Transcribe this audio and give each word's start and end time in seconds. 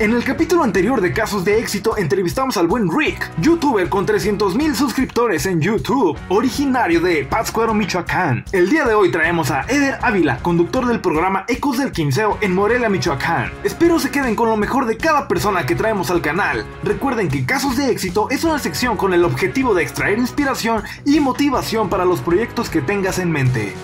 En 0.00 0.12
el 0.12 0.22
capítulo 0.22 0.62
anterior 0.62 1.00
de 1.00 1.12
Casos 1.12 1.44
de 1.44 1.58
Éxito 1.58 1.96
entrevistamos 1.96 2.56
al 2.56 2.68
buen 2.68 2.88
Rick, 2.88 3.32
youtuber 3.40 3.88
con 3.88 4.06
300.000 4.06 4.76
suscriptores 4.76 5.44
en 5.44 5.60
YouTube, 5.60 6.16
originario 6.28 7.00
de 7.00 7.24
Pátzcuaro, 7.24 7.74
Michoacán. 7.74 8.44
El 8.52 8.70
día 8.70 8.84
de 8.84 8.94
hoy 8.94 9.10
traemos 9.10 9.50
a 9.50 9.62
Eder 9.62 9.98
Ávila, 10.00 10.38
conductor 10.38 10.86
del 10.86 11.00
programa 11.00 11.44
Ecos 11.48 11.78
del 11.78 11.90
Quinceo 11.90 12.38
en 12.40 12.54
Morelia, 12.54 12.88
Michoacán. 12.88 13.50
Espero 13.64 13.98
se 13.98 14.12
queden 14.12 14.36
con 14.36 14.48
lo 14.48 14.56
mejor 14.56 14.86
de 14.86 14.96
cada 14.96 15.26
persona 15.26 15.66
que 15.66 15.74
traemos 15.74 16.12
al 16.12 16.22
canal. 16.22 16.64
Recuerden 16.84 17.26
que 17.26 17.44
Casos 17.44 17.76
de 17.76 17.90
Éxito 17.90 18.30
es 18.30 18.44
una 18.44 18.60
sección 18.60 18.96
con 18.96 19.14
el 19.14 19.24
objetivo 19.24 19.74
de 19.74 19.82
extraer 19.82 20.20
inspiración 20.20 20.84
y 21.04 21.18
motivación 21.18 21.88
para 21.88 22.04
los 22.04 22.20
proyectos 22.20 22.70
que 22.70 22.82
tengas 22.82 23.18
en 23.18 23.32
mente. 23.32 23.74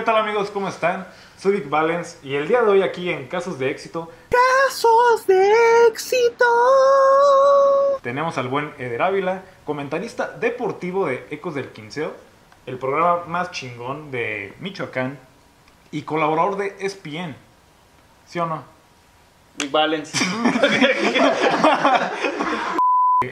¿Qué 0.00 0.06
tal 0.06 0.16
amigos? 0.16 0.50
¿Cómo 0.50 0.66
están? 0.66 1.06
Soy 1.36 1.56
Vic 1.56 1.68
Valens 1.68 2.18
y 2.22 2.34
el 2.34 2.48
día 2.48 2.62
de 2.62 2.70
hoy 2.70 2.80
aquí 2.80 3.10
en 3.10 3.28
Casos 3.28 3.58
de 3.58 3.70
Éxito 3.70 4.10
Casos 4.30 5.26
de 5.26 5.52
Éxito. 5.88 6.46
tenemos 8.02 8.38
al 8.38 8.48
buen 8.48 8.72
Eder 8.78 9.02
Ávila, 9.02 9.42
comentarista 9.66 10.28
deportivo 10.28 11.04
de 11.04 11.26
Ecos 11.30 11.54
del 11.54 11.68
Quinceo, 11.68 12.14
el 12.64 12.78
programa 12.78 13.26
más 13.26 13.50
chingón 13.50 14.10
de 14.10 14.54
Michoacán 14.60 15.18
y 15.90 16.00
colaborador 16.00 16.56
de 16.56 16.76
ESPN. 16.80 17.36
¿Sí 18.26 18.38
o 18.38 18.46
no? 18.46 18.64
Big 19.58 19.70
Balance. 19.70 20.16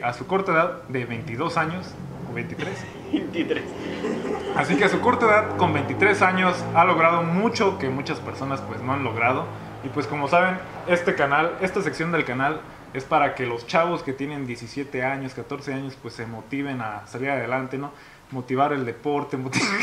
A 0.03 0.13
su 0.13 0.27
corta 0.27 0.51
edad 0.51 0.83
de 0.83 1.05
22 1.05 1.57
años, 1.57 1.87
23, 2.33 2.77
23. 3.11 3.63
Así 4.55 4.75
que 4.75 4.85
a 4.85 4.89
su 4.89 4.99
corta 4.99 5.25
edad, 5.25 5.57
con 5.57 5.73
23 5.73 6.21
años, 6.21 6.55
ha 6.75 6.83
logrado 6.83 7.23
mucho 7.23 7.77
que 7.77 7.89
muchas 7.89 8.19
personas 8.19 8.61
pues 8.61 8.81
no 8.81 8.93
han 8.93 9.03
logrado. 9.03 9.45
Y 9.83 9.89
pues 9.89 10.07
como 10.07 10.27
saben, 10.27 10.57
este 10.87 11.15
canal, 11.15 11.57
esta 11.61 11.81
sección 11.81 12.11
del 12.11 12.25
canal 12.25 12.61
es 12.93 13.03
para 13.03 13.35
que 13.35 13.45
los 13.45 13.67
chavos 13.67 14.03
que 14.03 14.13
tienen 14.13 14.45
17 14.45 15.03
años, 15.03 15.33
14 15.33 15.73
años, 15.73 15.97
pues 16.01 16.15
se 16.15 16.25
motiven 16.25 16.81
a 16.81 17.05
salir 17.07 17.29
adelante, 17.29 17.77
¿no? 17.77 17.91
Motivar 18.31 18.73
el 18.73 18.85
deporte, 18.85 19.37
motivar... 19.37 19.69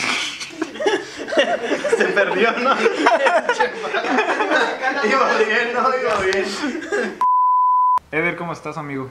Se 1.97 2.05
perdió, 2.07 2.53
¿no? 2.53 2.75
iba 5.05 5.39
bien, 5.39 5.75
¿no? 5.75 5.81
Iba 5.81 6.21
bien. 6.21 6.45
Eder, 8.11 8.37
¿cómo 8.37 8.53
estás, 8.53 8.77
amigo? 8.77 9.09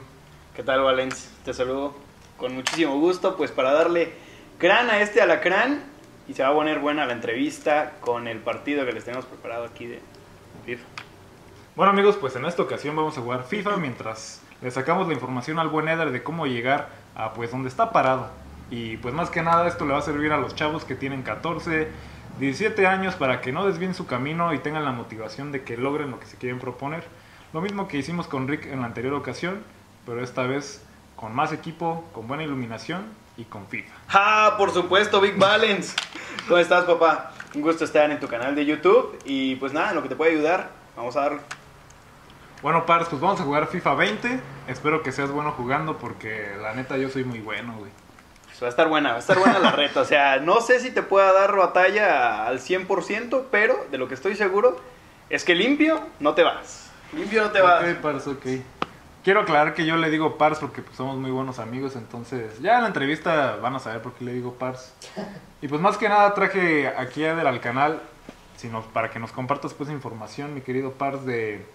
¿Qué 0.54 0.62
tal, 0.62 0.82
Valens? 0.82 1.32
Te 1.44 1.52
saludo 1.52 2.05
con 2.36 2.54
muchísimo 2.54 2.98
gusto, 2.98 3.36
pues 3.36 3.50
para 3.50 3.72
darle 3.72 4.12
crán 4.58 4.90
a 4.90 5.00
este 5.00 5.20
alacrán 5.20 5.84
y 6.28 6.34
se 6.34 6.42
va 6.42 6.50
a 6.50 6.54
poner 6.54 6.78
buena 6.78 7.06
la 7.06 7.12
entrevista 7.12 7.94
con 8.00 8.26
el 8.28 8.38
partido 8.38 8.84
que 8.84 8.92
les 8.92 9.04
tenemos 9.04 9.26
preparado 9.26 9.64
aquí 9.64 9.86
de 9.86 10.00
FIFA. 10.64 10.84
Bueno 11.76 11.92
amigos, 11.92 12.16
pues 12.16 12.34
en 12.36 12.44
esta 12.46 12.62
ocasión 12.62 12.96
vamos 12.96 13.16
a 13.18 13.20
jugar 13.20 13.44
FIFA 13.44 13.76
mientras 13.76 14.40
le 14.62 14.70
sacamos 14.70 15.06
la 15.06 15.14
información 15.14 15.58
al 15.58 15.68
buen 15.68 15.88
Eder 15.88 16.10
de 16.10 16.22
cómo 16.22 16.46
llegar 16.46 16.88
a 17.14 17.34
pues 17.34 17.50
donde 17.50 17.68
está 17.68 17.92
parado. 17.92 18.30
Y 18.70 18.96
pues 18.96 19.14
más 19.14 19.30
que 19.30 19.42
nada 19.42 19.68
esto 19.68 19.84
le 19.84 19.92
va 19.92 19.98
a 19.98 20.02
servir 20.02 20.32
a 20.32 20.38
los 20.38 20.54
chavos 20.54 20.84
que 20.84 20.94
tienen 20.94 21.22
14, 21.22 21.88
17 22.40 22.86
años 22.86 23.14
para 23.14 23.40
que 23.40 23.52
no 23.52 23.66
desvíen 23.66 23.94
su 23.94 24.06
camino 24.06 24.52
y 24.54 24.58
tengan 24.58 24.84
la 24.84 24.92
motivación 24.92 25.52
de 25.52 25.62
que 25.62 25.76
logren 25.76 26.10
lo 26.10 26.18
que 26.18 26.26
se 26.26 26.36
quieren 26.36 26.58
proponer. 26.58 27.04
Lo 27.52 27.60
mismo 27.60 27.88
que 27.88 27.98
hicimos 27.98 28.26
con 28.26 28.48
Rick 28.48 28.66
en 28.66 28.80
la 28.80 28.86
anterior 28.86 29.14
ocasión, 29.14 29.62
pero 30.04 30.22
esta 30.22 30.44
vez 30.44 30.85
con 31.16 31.34
más 31.34 31.52
equipo, 31.52 32.04
con 32.12 32.28
buena 32.28 32.44
iluminación 32.44 33.06
y 33.36 33.44
con 33.44 33.66
FIFA. 33.66 33.92
¡Ah, 34.10 34.54
por 34.56 34.72
supuesto, 34.72 35.20
Big 35.20 35.36
Balance! 35.36 35.96
¿Cómo 36.46 36.58
estás, 36.58 36.84
papá? 36.84 37.32
Un 37.54 37.62
gusto 37.62 37.84
estar 37.84 38.10
en 38.10 38.20
tu 38.20 38.28
canal 38.28 38.54
de 38.54 38.64
YouTube 38.64 39.18
y 39.24 39.56
pues 39.56 39.72
nada, 39.72 39.90
en 39.90 39.96
lo 39.96 40.02
que 40.02 40.08
te 40.08 40.16
puede 40.16 40.32
ayudar, 40.32 40.70
vamos 40.94 41.16
a 41.16 41.22
darle. 41.22 41.40
Bueno, 42.62 42.86
Pars, 42.86 43.08
pues 43.08 43.20
vamos 43.20 43.40
a 43.40 43.44
jugar 43.44 43.66
FIFA 43.66 43.94
20. 43.94 44.40
Espero 44.68 45.02
que 45.02 45.12
seas 45.12 45.30
bueno 45.30 45.52
jugando 45.52 45.98
porque 45.98 46.56
la 46.60 46.74
neta 46.74 46.96
yo 46.96 47.08
soy 47.08 47.24
muy 47.24 47.40
bueno, 47.40 47.74
güey. 47.78 47.90
Pues 48.46 48.62
va 48.62 48.66
a 48.66 48.70
estar 48.70 48.88
buena, 48.88 49.10
va 49.10 49.16
a 49.16 49.20
estar 49.20 49.38
buena 49.38 49.58
la 49.58 49.72
reta. 49.72 50.00
O 50.00 50.04
sea, 50.04 50.38
no 50.38 50.60
sé 50.60 50.80
si 50.80 50.90
te 50.90 51.02
pueda 51.02 51.32
dar 51.32 51.54
batalla 51.54 52.46
al 52.46 52.58
100%, 52.58 53.44
pero 53.50 53.86
de 53.90 53.98
lo 53.98 54.08
que 54.08 54.14
estoy 54.14 54.34
seguro 54.36 54.80
es 55.28 55.44
que 55.44 55.54
limpio 55.54 56.00
no 56.20 56.34
te 56.34 56.42
vas. 56.42 56.90
Limpio 57.12 57.42
no 57.42 57.50
te 57.50 57.60
vas. 57.60 57.84
Ok, 57.84 57.96
Pars, 58.00 58.26
ok. 58.26 58.46
Quiero 59.26 59.40
aclarar 59.40 59.74
que 59.74 59.84
yo 59.84 59.96
le 59.96 60.08
digo 60.08 60.38
Pars 60.38 60.60
porque 60.60 60.82
pues, 60.82 60.96
somos 60.96 61.16
muy 61.16 61.32
buenos 61.32 61.58
amigos, 61.58 61.96
entonces 61.96 62.60
ya 62.60 62.76
en 62.76 62.82
la 62.82 62.86
entrevista 62.86 63.56
van 63.56 63.74
a 63.74 63.80
saber 63.80 64.00
por 64.00 64.12
qué 64.12 64.24
le 64.24 64.32
digo 64.32 64.52
Pars. 64.54 64.94
Y 65.60 65.66
pues 65.66 65.80
más 65.80 65.96
que 65.96 66.08
nada 66.08 66.32
traje 66.32 66.86
aquí 66.86 67.24
a 67.24 67.32
Eder 67.32 67.48
al 67.48 67.60
canal, 67.60 68.00
sino 68.56 68.82
para 68.82 69.10
que 69.10 69.18
nos 69.18 69.32
compartas 69.32 69.74
pues 69.74 69.90
información, 69.90 70.54
mi 70.54 70.60
querido 70.60 70.92
Pars, 70.92 71.26
de 71.26 71.66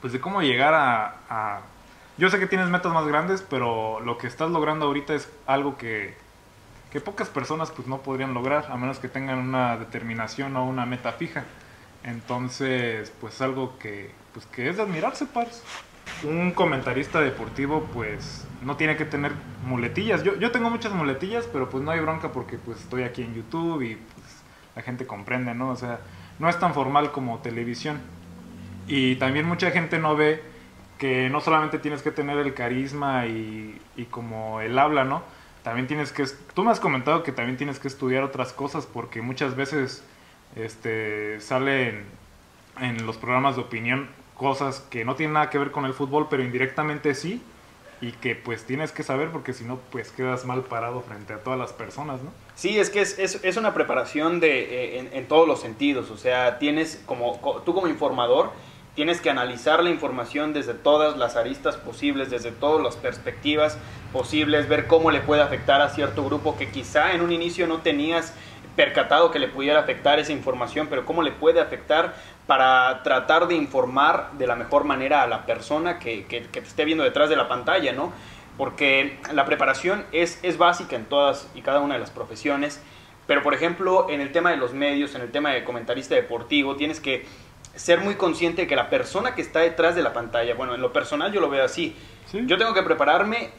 pues 0.00 0.14
de 0.14 0.20
cómo 0.20 0.40
llegar 0.40 0.72
a, 0.72 1.16
a- 1.28 1.60
Yo 2.16 2.30
sé 2.30 2.38
que 2.38 2.46
tienes 2.46 2.70
metas 2.70 2.90
más 2.94 3.06
grandes, 3.06 3.42
pero 3.42 4.00
lo 4.00 4.16
que 4.16 4.26
estás 4.26 4.50
logrando 4.50 4.86
ahorita 4.86 5.12
es 5.14 5.28
algo 5.46 5.76
que, 5.76 6.14
que 6.90 7.02
pocas 7.02 7.28
personas 7.28 7.70
pues 7.70 7.86
no 7.86 7.98
podrían 7.98 8.32
lograr, 8.32 8.64
a 8.70 8.78
menos 8.78 8.98
que 8.98 9.08
tengan 9.08 9.40
una 9.40 9.76
determinación 9.76 10.56
o 10.56 10.64
una 10.64 10.86
meta 10.86 11.12
fija. 11.12 11.44
Entonces, 12.02 13.12
pues 13.20 13.42
algo 13.42 13.78
que, 13.78 14.10
pues, 14.32 14.46
que 14.46 14.70
es 14.70 14.78
de 14.78 14.84
admirarse, 14.84 15.26
Pars. 15.26 15.62
Un 16.24 16.52
comentarista 16.52 17.20
deportivo, 17.20 17.88
pues, 17.92 18.46
no 18.62 18.76
tiene 18.76 18.96
que 18.96 19.04
tener 19.04 19.32
muletillas. 19.66 20.22
Yo, 20.22 20.36
yo 20.36 20.50
tengo 20.50 20.70
muchas 20.70 20.92
muletillas, 20.92 21.46
pero 21.52 21.68
pues 21.70 21.82
no 21.84 21.90
hay 21.90 22.00
bronca 22.00 22.32
porque 22.32 22.58
pues 22.58 22.80
estoy 22.80 23.04
aquí 23.04 23.22
en 23.22 23.34
YouTube 23.34 23.82
y 23.82 23.94
pues 23.94 24.42
la 24.74 24.82
gente 24.82 25.06
comprende, 25.06 25.54
¿no? 25.54 25.70
O 25.70 25.76
sea, 25.76 26.00
no 26.38 26.48
es 26.48 26.58
tan 26.58 26.74
formal 26.74 27.12
como 27.12 27.38
televisión. 27.38 28.00
Y 28.86 29.16
también 29.16 29.46
mucha 29.46 29.70
gente 29.70 29.98
no 29.98 30.16
ve 30.16 30.42
que 30.98 31.30
no 31.30 31.40
solamente 31.40 31.78
tienes 31.78 32.02
que 32.02 32.10
tener 32.10 32.38
el 32.38 32.54
carisma 32.54 33.26
y, 33.26 33.80
y 33.96 34.04
como 34.06 34.60
el 34.60 34.78
habla, 34.78 35.04
¿no? 35.04 35.22
También 35.62 35.86
tienes 35.86 36.12
que... 36.12 36.24
Tú 36.54 36.64
me 36.64 36.70
has 36.70 36.80
comentado 36.80 37.22
que 37.22 37.32
también 37.32 37.56
tienes 37.56 37.78
que 37.78 37.88
estudiar 37.88 38.22
otras 38.22 38.52
cosas 38.52 38.86
porque 38.86 39.22
muchas 39.22 39.54
veces 39.54 40.02
este, 40.56 41.40
salen 41.40 42.04
en 42.80 43.06
los 43.06 43.16
programas 43.16 43.56
de 43.56 43.62
opinión 43.62 44.08
cosas 44.38 44.80
que 44.88 45.04
no 45.04 45.14
tienen 45.16 45.34
nada 45.34 45.50
que 45.50 45.58
ver 45.58 45.70
con 45.70 45.84
el 45.84 45.92
fútbol, 45.92 46.28
pero 46.30 46.42
indirectamente 46.42 47.14
sí, 47.14 47.42
y 48.00 48.12
que 48.12 48.36
pues 48.36 48.64
tienes 48.64 48.92
que 48.92 49.02
saber 49.02 49.28
porque 49.30 49.52
si 49.52 49.64
no 49.64 49.78
pues 49.90 50.12
quedas 50.12 50.44
mal 50.46 50.62
parado 50.62 51.02
frente 51.02 51.32
a 51.34 51.38
todas 51.38 51.58
las 51.58 51.72
personas, 51.72 52.22
¿no? 52.22 52.30
Sí, 52.54 52.78
es 52.78 52.88
que 52.90 53.00
es, 53.00 53.18
es- 53.18 53.40
es 53.44 53.56
una 53.56 53.74
preparación 53.74 54.38
de, 54.40 54.60
eh, 54.60 54.98
en, 55.00 55.10
en 55.12 55.26
todos 55.28 55.46
los 55.48 55.60
sentidos. 55.60 56.10
O 56.10 56.16
sea, 56.16 56.58
tienes 56.58 57.02
como 57.06 57.40
co- 57.40 57.60
tú 57.66 57.74
como 57.74 57.88
informador, 57.88 58.52
tienes 58.94 59.20
que 59.20 59.30
analizar 59.30 59.82
la 59.82 59.90
información 59.90 60.52
desde 60.52 60.74
todas 60.74 61.16
las 61.16 61.34
aristas 61.36 61.76
posibles, 61.76 62.30
desde 62.30 62.52
todas 62.52 62.82
las 62.82 62.96
perspectivas 62.96 63.76
posibles, 64.12 64.68
ver 64.68 64.86
cómo 64.86 65.10
le 65.10 65.20
puede 65.20 65.42
afectar 65.42 65.80
a 65.82 65.88
cierto 65.88 66.24
grupo 66.24 66.56
que 66.56 66.68
quizá 66.70 67.12
en 67.14 67.20
un 67.20 67.32
inicio 67.32 67.66
no 67.66 67.78
tenías 67.78 68.32
percatado 68.76 69.32
que 69.32 69.40
le 69.40 69.48
pudiera 69.48 69.80
afectar 69.80 70.20
esa 70.20 70.32
información, 70.32 70.86
pero 70.88 71.04
cómo 71.04 71.22
le 71.22 71.32
puede 71.32 71.60
afectar 71.60 72.14
para 72.48 73.02
tratar 73.02 73.46
de 73.46 73.54
informar 73.54 74.30
de 74.38 74.46
la 74.46 74.56
mejor 74.56 74.84
manera 74.84 75.22
a 75.22 75.26
la 75.26 75.44
persona 75.44 75.98
que, 75.98 76.24
que- 76.24 76.44
que 76.46 76.60
te 76.62 76.66
esté 76.66 76.86
viendo 76.86 77.04
detrás 77.04 77.28
de 77.28 77.36
la 77.36 77.46
pantalla, 77.46 77.92
¿no? 77.92 78.10
Porque 78.56 79.18
la 79.34 79.44
preparación 79.44 80.04
es, 80.12 80.40
es 80.42 80.56
básica 80.56 80.96
en 80.96 81.04
todas 81.04 81.46
y 81.54 81.60
cada 81.60 81.80
una 81.80 81.94
de 81.94 82.00
las 82.00 82.10
profesiones, 82.10 82.82
pero 83.26 83.42
por 83.42 83.52
ejemplo 83.52 84.06
en 84.08 84.22
el 84.22 84.32
tema 84.32 84.50
de 84.50 84.56
los 84.56 84.72
medios, 84.72 85.14
en 85.14 85.20
el 85.20 85.30
tema 85.30 85.50
de 85.50 85.62
comentarista 85.62 86.14
deportivo, 86.14 86.74
tienes 86.74 87.00
que 87.00 87.26
ser 87.76 88.00
muy 88.00 88.14
consciente 88.14 88.62
de 88.62 88.66
que 88.66 88.76
la 88.76 88.88
persona 88.88 89.34
que 89.34 89.42
está 89.42 89.60
detrás 89.60 89.94
de 89.94 90.02
la 90.02 90.14
pantalla, 90.14 90.54
bueno, 90.54 90.74
en 90.74 90.80
lo 90.80 90.90
personal 90.90 91.30
yo 91.30 91.42
lo 91.42 91.50
veo 91.50 91.62
así, 91.64 91.94
Sí. 92.32 92.40
yo 92.46 92.56
tengo 92.56 92.72
que 92.72 92.82
prepararme 92.82 93.50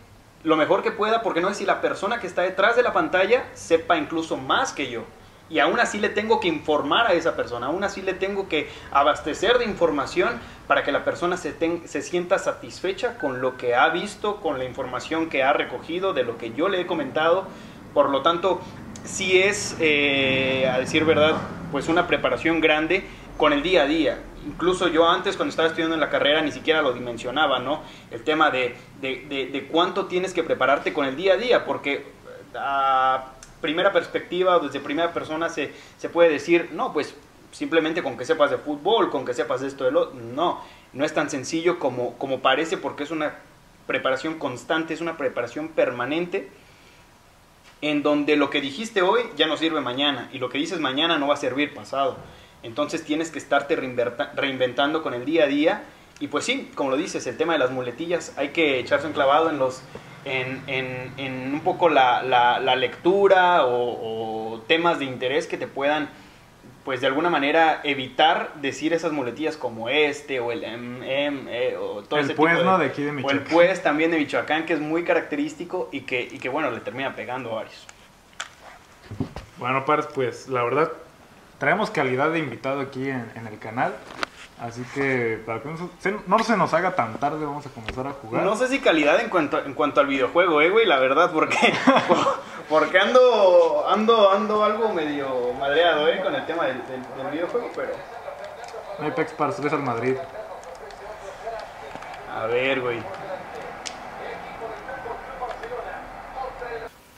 lo 0.43 0.57
mejor 0.57 0.81
que 0.81 0.89
pueda 0.91 1.21
porque 1.21 1.41
no 1.41 1.49
sé 1.49 1.55
si 1.55 1.65
la 1.67 1.79
persona 1.79 2.19
que 2.19 2.25
está 2.25 2.41
detrás 2.41 2.75
de 2.75 2.81
la 2.81 2.91
pantalla 2.91 3.45
sepa 3.53 3.97
incluso 3.97 4.35
más 4.35 4.73
que 4.73 4.89
yo. 4.89 5.03
Y 5.49 5.59
aún 5.59 5.79
así 5.79 5.99
le 5.99 6.09
tengo 6.09 6.39
que 6.39 6.47
informar 6.47 7.07
a 7.07 7.13
esa 7.13 7.35
persona, 7.35 7.67
aún 7.67 7.83
así 7.83 8.01
le 8.03 8.13
tengo 8.13 8.47
que 8.47 8.69
abastecer 8.91 9.57
de 9.57 9.65
información 9.65 10.39
para 10.67 10.83
que 10.83 10.91
la 10.91 11.03
persona 11.03 11.37
se, 11.37 11.55
se 11.87 12.01
sienta 12.03 12.37
satisfecha 12.37 13.17
con 13.17 13.41
lo 13.41 13.57
que 13.57 13.73
ha 13.73 13.89
visto, 13.89 14.37
con 14.41 14.59
la 14.59 14.65
información 14.65 15.27
que 15.29 15.41
ha 15.41 15.51
recogido, 15.53 16.13
de 16.13 16.23
lo 16.23 16.37
que 16.37 16.51
yo 16.53 16.69
le 16.69 16.81
he 16.81 16.85
comentado. 16.85 17.47
Por 17.95 18.11
lo 18.11 18.21
tanto, 18.21 18.61
sí 19.03 19.41
es, 19.41 19.75
eh, 19.79 20.69
a 20.71 20.77
decir 20.77 21.03
verdad, 21.05 21.35
pues 21.71 21.87
una 21.87 22.05
preparación 22.05 22.61
grande 22.61 23.03
con 23.37 23.51
el 23.51 23.63
día 23.63 23.83
a 23.83 23.85
día. 23.87 24.19
Incluso 24.45 24.87
yo 24.87 25.09
antes, 25.09 25.35
cuando 25.35 25.49
estaba 25.49 25.67
estudiando 25.69 25.95
en 25.95 25.99
la 26.01 26.09
carrera, 26.09 26.41
ni 26.41 26.51
siquiera 26.51 26.81
lo 26.83 26.93
dimensionaba, 26.93 27.59
¿no? 27.59 27.81
El 28.11 28.23
tema 28.23 28.51
de, 28.51 28.75
de- 29.01 29.49
de- 29.51 29.67
cuánto 29.71 30.05
tienes 30.05 30.33
que 30.33 30.43
prepararte 30.43 30.93
con 30.93 31.05
el 31.05 31.15
día 31.15 31.33
a 31.33 31.37
día, 31.37 31.65
porque 31.65 32.05
a 32.55 33.25
primera 33.61 33.91
perspectiva 33.91 34.57
o 34.57 34.59
desde 34.59 34.79
primera 34.79 35.13
persona 35.13 35.49
se, 35.49 35.73
se 35.97 36.09
puede 36.09 36.29
decir, 36.29 36.69
no, 36.73 36.93
pues 36.93 37.15
simplemente 37.51 38.03
con 38.03 38.17
que 38.17 38.25
sepas 38.25 38.51
de 38.51 38.57
fútbol, 38.57 39.09
con 39.09 39.25
que 39.25 39.33
sepas 39.33 39.61
de 39.61 39.67
esto, 39.67 39.83
de 39.85 39.91
lo... 39.91 40.13
No, 40.13 40.61
no 40.93 41.05
es 41.05 41.13
tan 41.13 41.29
sencillo 41.29 41.79
como, 41.79 42.17
como 42.17 42.39
parece 42.39 42.77
porque 42.77 43.03
es 43.03 43.11
una 43.11 43.35
preparación 43.87 44.37
constante, 44.39 44.93
es 44.93 45.01
una 45.01 45.17
preparación 45.17 45.69
permanente 45.69 46.49
en 47.81 48.03
donde 48.03 48.35
lo 48.35 48.49
que 48.49 48.61
dijiste 48.61 49.01
hoy 49.01 49.21
ya 49.35 49.47
no 49.47 49.57
sirve 49.57 49.81
mañana 49.81 50.29
y 50.33 50.39
lo 50.39 50.49
que 50.49 50.57
dices 50.57 50.79
mañana 50.79 51.17
no 51.17 51.27
va 51.27 51.35
a 51.35 51.37
servir 51.37 51.73
pasado. 51.73 52.17
Entonces 52.61 53.03
tienes 53.03 53.31
que 53.31 53.39
estarte 53.39 53.75
reinventando 53.75 55.01
con 55.01 55.13
el 55.13 55.25
día 55.25 55.45
a 55.45 55.47
día. 55.47 55.83
Y 56.19 56.27
pues 56.27 56.43
sí, 56.43 56.69
como 56.75 56.89
lo 56.89 56.97
dices, 56.97 57.25
el 57.27 57.37
tema 57.37 57.53
de 57.53 57.59
las 57.59 57.71
muletillas, 57.71 58.33
hay 58.37 58.49
que 58.49 58.79
echarse 58.79 59.07
un 59.07 59.13
clavado 59.13 59.49
en 59.49 59.57
los 59.57 59.81
en, 60.25 60.61
en- 60.67 61.13
en 61.17 61.53
un 61.53 61.61
poco 61.61 61.89
la, 61.89 62.21
la- 62.23 62.59
la 62.59 62.75
lectura 62.75 63.65
o, 63.65 64.53
o 64.55 64.61
temas 64.61 64.99
de 64.99 65.05
interés 65.05 65.47
que 65.47 65.57
te 65.57 65.67
puedan, 65.67 66.09
pues 66.85 67.01
de 67.01 67.07
alguna 67.07 67.29
manera, 67.29 67.81
evitar 67.83 68.53
decir 68.55 68.93
esas 68.93 69.11
muletillas 69.11 69.57
como 69.57 69.89
este 69.89 70.39
o 70.39 70.51
el 70.51 70.63
eh, 70.65 71.77
o 71.79 72.01
todo 72.03 72.19
El 72.19 72.25
ese 72.25 72.35
pues, 72.35 72.53
tipo 72.53 72.63
¿no? 72.65 72.77
De 72.77 72.85
aquí 72.87 73.01
de 73.03 73.09
o 73.09 73.11
el 73.11 73.15
Michoacán. 73.17 73.47
pues 73.51 73.83
también 73.83 74.11
de 74.11 74.17
Michoacán, 74.17 74.65
que 74.65 74.73
es 74.73 74.79
muy 74.79 75.03
característico 75.03 75.89
y 75.91 76.01
que, 76.01 76.21
y 76.21 76.39
que 76.39 76.49
bueno, 76.49 76.71
le 76.71 76.79
termina 76.79 77.15
pegando 77.15 77.51
a 77.51 77.55
varios. 77.55 77.85
Bueno, 79.57 79.85
Pars, 79.85 80.07
pues 80.13 80.47
la 80.47 80.63
verdad, 80.63 80.91
traemos 81.59 81.89
calidad 81.91 82.31
de 82.31 82.39
invitado 82.39 82.79
aquí 82.79 83.09
en, 83.09 83.29
en 83.35 83.47
el 83.47 83.59
canal. 83.59 83.93
Así 84.59 84.83
que 84.93 85.41
para 85.45 85.61
que 85.61 85.69
no 85.69 85.89
se, 85.99 86.15
no 86.27 86.39
se 86.39 86.57
nos 86.57 86.73
haga 86.73 86.93
tan 86.93 87.13
tarde, 87.17 87.45
vamos 87.45 87.65
a 87.65 87.69
comenzar 87.69 88.05
a 88.07 88.11
jugar. 88.11 88.43
No 88.43 88.57
sé 88.57 88.67
si 88.67 88.79
calidad 88.81 89.19
en 89.21 89.29
cuanto, 89.29 89.57
en 89.63 89.73
cuanto 89.73 90.01
al 90.01 90.07
videojuego, 90.07 90.61
eh, 90.61 90.69
güey, 90.69 90.85
la 90.85 90.99
verdad, 90.99 91.31
porque, 91.31 91.55
porque 92.69 92.99
ando, 92.99 93.85
ando, 93.87 94.29
ando 94.31 94.63
algo 94.65 94.93
medio 94.93 95.53
madreado, 95.53 96.09
eh, 96.09 96.19
con 96.21 96.35
el 96.35 96.45
tema 96.45 96.65
del, 96.65 96.77
del- 96.87 97.23
del 97.23 97.31
videojuego, 97.31 97.69
pero... 97.73 97.91
Apex 99.07 99.31
Pars 99.31 99.55
3 99.55 99.71
al 99.71 99.81
Madrid. 99.83 100.17
A 102.35 102.45
ver, 102.47 102.81
güey. 102.81 102.99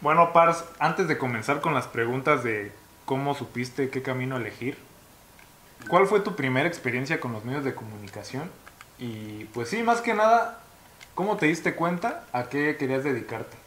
Bueno, 0.01 0.33
Pars, 0.33 0.63
antes 0.79 1.07
de 1.07 1.17
comenzar 1.17 1.61
con 1.61 1.73
las 1.73 1.87
preguntas 1.87 2.43
de 2.43 2.71
cómo 3.05 3.33
supiste 3.35 3.89
qué 3.89 4.01
camino 4.01 4.37
elegir, 4.37 4.77
¿cuál 5.87 6.07
fue 6.07 6.19
tu 6.19 6.35
primera 6.35 6.67
experiencia 6.67 7.19
con 7.19 7.33
los 7.33 7.45
medios 7.45 7.63
de 7.63 7.75
comunicación? 7.75 8.49
Y 8.99 9.45
pues 9.45 9.69
sí, 9.69 9.83
más 9.83 10.01
que 10.01 10.13
nada, 10.13 10.61
¿cómo 11.15 11.37
te 11.37 11.47
diste 11.47 11.75
cuenta 11.75 12.25
a 12.31 12.43
qué 12.49 12.77
querías 12.77 13.03
dedicarte? 13.03 13.57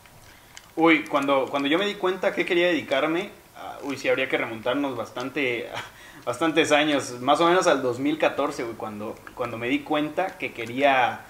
Uy, 0.76 1.04
cuando, 1.04 1.46
cuando 1.50 1.68
yo 1.68 1.78
me 1.78 1.86
di 1.86 1.94
cuenta 1.94 2.34
que 2.34 2.44
quería 2.44 2.68
dedicarme, 2.68 3.30
ah, 3.56 3.78
uy, 3.82 3.96
sí, 3.96 4.08
habría 4.08 4.28
que 4.28 4.38
remontarnos 4.38 4.96
bastante, 4.96 5.68
bastantes 6.24 6.72
años, 6.72 7.20
más 7.20 7.40
o 7.40 7.46
menos 7.46 7.66
al 7.66 7.82
2014, 7.82 8.64
güey, 8.64 8.76
cuando, 8.76 9.14
cuando 9.34 9.58
me 9.58 9.68
di 9.68 9.80
cuenta 9.80 10.38
que 10.38 10.52
quería... 10.52 11.20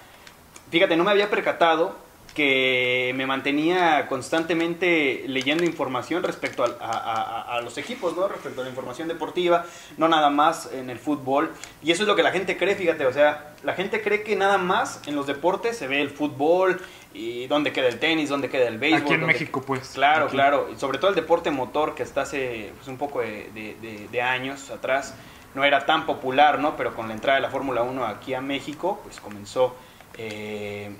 Fíjate, 0.71 0.95
no 0.97 1.03
me 1.03 1.11
había 1.11 1.29
percatado 1.29 2.04
que 2.35 3.13
me 3.15 3.25
mantenía 3.25 4.07
constantemente 4.07 5.23
leyendo 5.27 5.63
información 5.63 6.21
respecto 6.21 6.63
a, 6.63 6.67
a- 6.79 6.91
a- 6.91 7.55
a 7.57 7.61
los 7.61 7.77
equipos, 7.79 8.15
¿no? 8.15 8.27
Respecto 8.27 8.61
a 8.61 8.63
la 8.65 8.69
información 8.69 9.07
deportiva, 9.07 9.65
no 9.97 10.07
nada 10.07 10.29
más 10.29 10.69
en 10.71 10.89
el 10.91 10.99
fútbol. 10.99 11.51
Y 11.81 11.91
eso 11.91 12.03
es 12.03 12.07
lo 12.07 12.15
que 12.15 12.21
la 12.23 12.31
gente 12.31 12.57
cree, 12.57 12.75
fíjate, 12.75 13.05
o 13.05 13.13
sea, 13.13 13.55
la 13.63 13.73
gente 13.73 14.01
cree 14.01 14.21
que 14.23 14.35
nada 14.35 14.57
más 14.59 15.01
en 15.07 15.15
los 15.15 15.25
deportes 15.25 15.77
se 15.77 15.87
ve 15.87 16.01
el 16.01 16.09
fútbol 16.11 16.79
y 17.13 17.47
dónde 17.47 17.71
queda 17.71 17.87
el 17.87 17.97
tenis, 17.99 18.27
dónde 18.29 18.49
queda 18.49 18.67
el 18.67 18.77
béisbol. 18.77 19.01
Aquí 19.03 19.13
en 19.13 19.19
dónde- 19.21 19.33
México, 19.33 19.63
pues. 19.65 19.91
Claro, 19.95 20.25
Aquí. 20.25 20.33
claro. 20.33 20.69
Y 20.71 20.75
sobre 20.77 20.97
todo 20.97 21.09
el 21.09 21.15
deporte 21.15 21.49
motor 21.49 21.95
que 21.95 22.03
hasta 22.03 22.21
hace 22.23 22.71
pues, 22.75 22.87
un 22.89 22.97
poco 22.97 23.21
de, 23.21 23.49
de- 23.53 23.77
de- 23.81 24.07
de 24.11 24.21
años 24.21 24.69
atrás 24.69 25.15
no 25.53 25.63
era 25.63 25.85
tan 25.85 26.05
popular, 26.05 26.59
¿no? 26.59 26.75
Pero 26.75 26.93
con 26.93 27.07
la 27.07 27.13
entrada 27.13 27.37
de 27.37 27.41
la 27.43 27.49
Fórmula 27.49 27.81
1 27.81 28.05
aquí 28.05 28.33
a 28.33 28.41
México, 28.41 28.99
pues 29.03 29.21
comenzó 29.21 29.73
eh, 30.17 30.91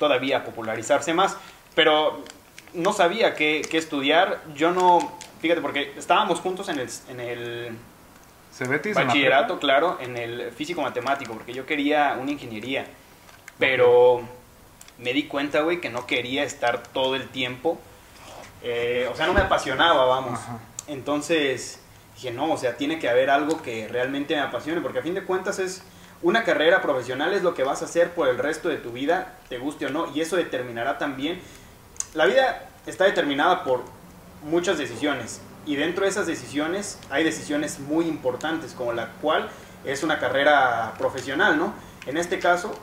todavía 0.00 0.44
popularizarse 0.44 1.14
más. 1.14 1.36
Pero 1.76 2.24
no 2.74 2.92
sabía 2.92 3.36
qué, 3.36 3.62
qué 3.70 3.78
estudiar. 3.78 4.42
Yo 4.56 4.72
no, 4.72 5.16
fíjate, 5.40 5.60
porque 5.60 5.92
estábamos 5.96 6.40
juntos 6.40 6.68
en 6.68 6.80
el, 6.80 6.88
en 7.08 7.20
el 7.20 7.78
Cebetis 8.52 8.96
bachillerato, 8.96 9.60
claro, 9.60 9.98
en 10.00 10.16
el 10.16 10.50
físico-matemático, 10.50 11.32
porque 11.34 11.52
yo 11.52 11.64
quería 11.64 12.18
una 12.20 12.32
ingeniería. 12.32 12.86
Pero 13.58 14.22
me 14.98 15.12
di 15.12 15.28
cuenta, 15.28 15.60
güey, 15.60 15.80
que 15.80 15.90
no 15.90 16.06
quería 16.06 16.42
estar 16.42 16.82
todo 16.82 17.14
el 17.14 17.28
tiempo. 17.28 17.78
eh, 18.62 19.08
o 19.10 19.14
sea, 19.14 19.26
no 19.26 19.32
me 19.32 19.40
apasionaba, 19.40 20.04
vamos. 20.06 20.40
Ajá. 20.40 20.58
Entonces 20.88 21.80
dije, 22.16 22.32
no, 22.32 22.52
o 22.52 22.58
sea, 22.58 22.76
tiene 22.76 22.98
que 22.98 23.08
haber 23.08 23.30
algo 23.30 23.62
que 23.62 23.88
realmente 23.88 24.34
me 24.34 24.40
apasione, 24.40 24.80
porque 24.80 24.98
a 24.98 25.02
fin 25.02 25.14
de 25.14 25.22
cuentas 25.22 25.58
es 25.58 25.82
una 26.22 26.44
carrera 26.44 26.82
profesional, 26.82 27.32
es 27.32 27.42
lo 27.42 27.54
que 27.54 27.62
vas 27.64 27.82
a 27.82 27.86
hacer 27.86 28.10
por 28.12 28.28
el 28.28 28.38
resto 28.38 28.68
de 28.68 28.76
tu 28.76 28.92
vida, 28.92 29.38
te 29.48 29.58
guste 29.58 29.86
o 29.86 29.90
no, 29.90 30.10
y 30.14 30.20
eso 30.20 30.36
determinará 30.36 30.98
también. 30.98 31.40
La 32.14 32.26
vida 32.26 32.68
está 32.86 33.04
determinada 33.04 33.64
por 33.64 33.82
muchas 34.42 34.78
decisiones, 34.78 35.40
y 35.66 35.76
dentro 35.76 36.04
de 36.04 36.10
esas 36.10 36.26
decisiones 36.26 36.98
hay 37.10 37.24
decisiones 37.24 37.78
muy 37.80 38.06
importantes, 38.06 38.72
como 38.72 38.92
la 38.92 39.08
cual 39.20 39.48
es 39.84 40.02
una 40.02 40.18
carrera 40.18 40.94
profesional, 40.98 41.58
¿no? 41.58 41.72
En 42.06 42.16
este 42.16 42.38
caso, 42.38 42.74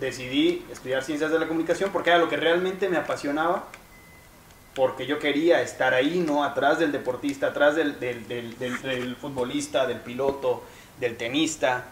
decidí 0.00 0.64
estudiar 0.70 1.02
ciencias 1.02 1.30
de 1.32 1.38
la 1.38 1.46
comunicación 1.48 1.90
porque 1.92 2.10
era 2.10 2.18
lo 2.20 2.28
que 2.28 2.36
realmente 2.36 2.88
me 2.88 2.96
apasionaba 2.96 3.64
porque 4.74 5.06
yo 5.06 5.18
quería 5.18 5.60
estar 5.60 5.92
ahí, 5.92 6.22
¿no? 6.24 6.44
Atrás 6.44 6.78
del 6.78 6.92
deportista, 6.92 7.48
atrás 7.48 7.74
del, 7.74 7.98
del, 7.98 8.28
del- 8.28 8.56
del- 8.58 9.16
futbolista, 9.16 9.86
del 9.88 9.98
piloto, 9.98 10.62
del 11.00 11.16
tenista, 11.16 11.84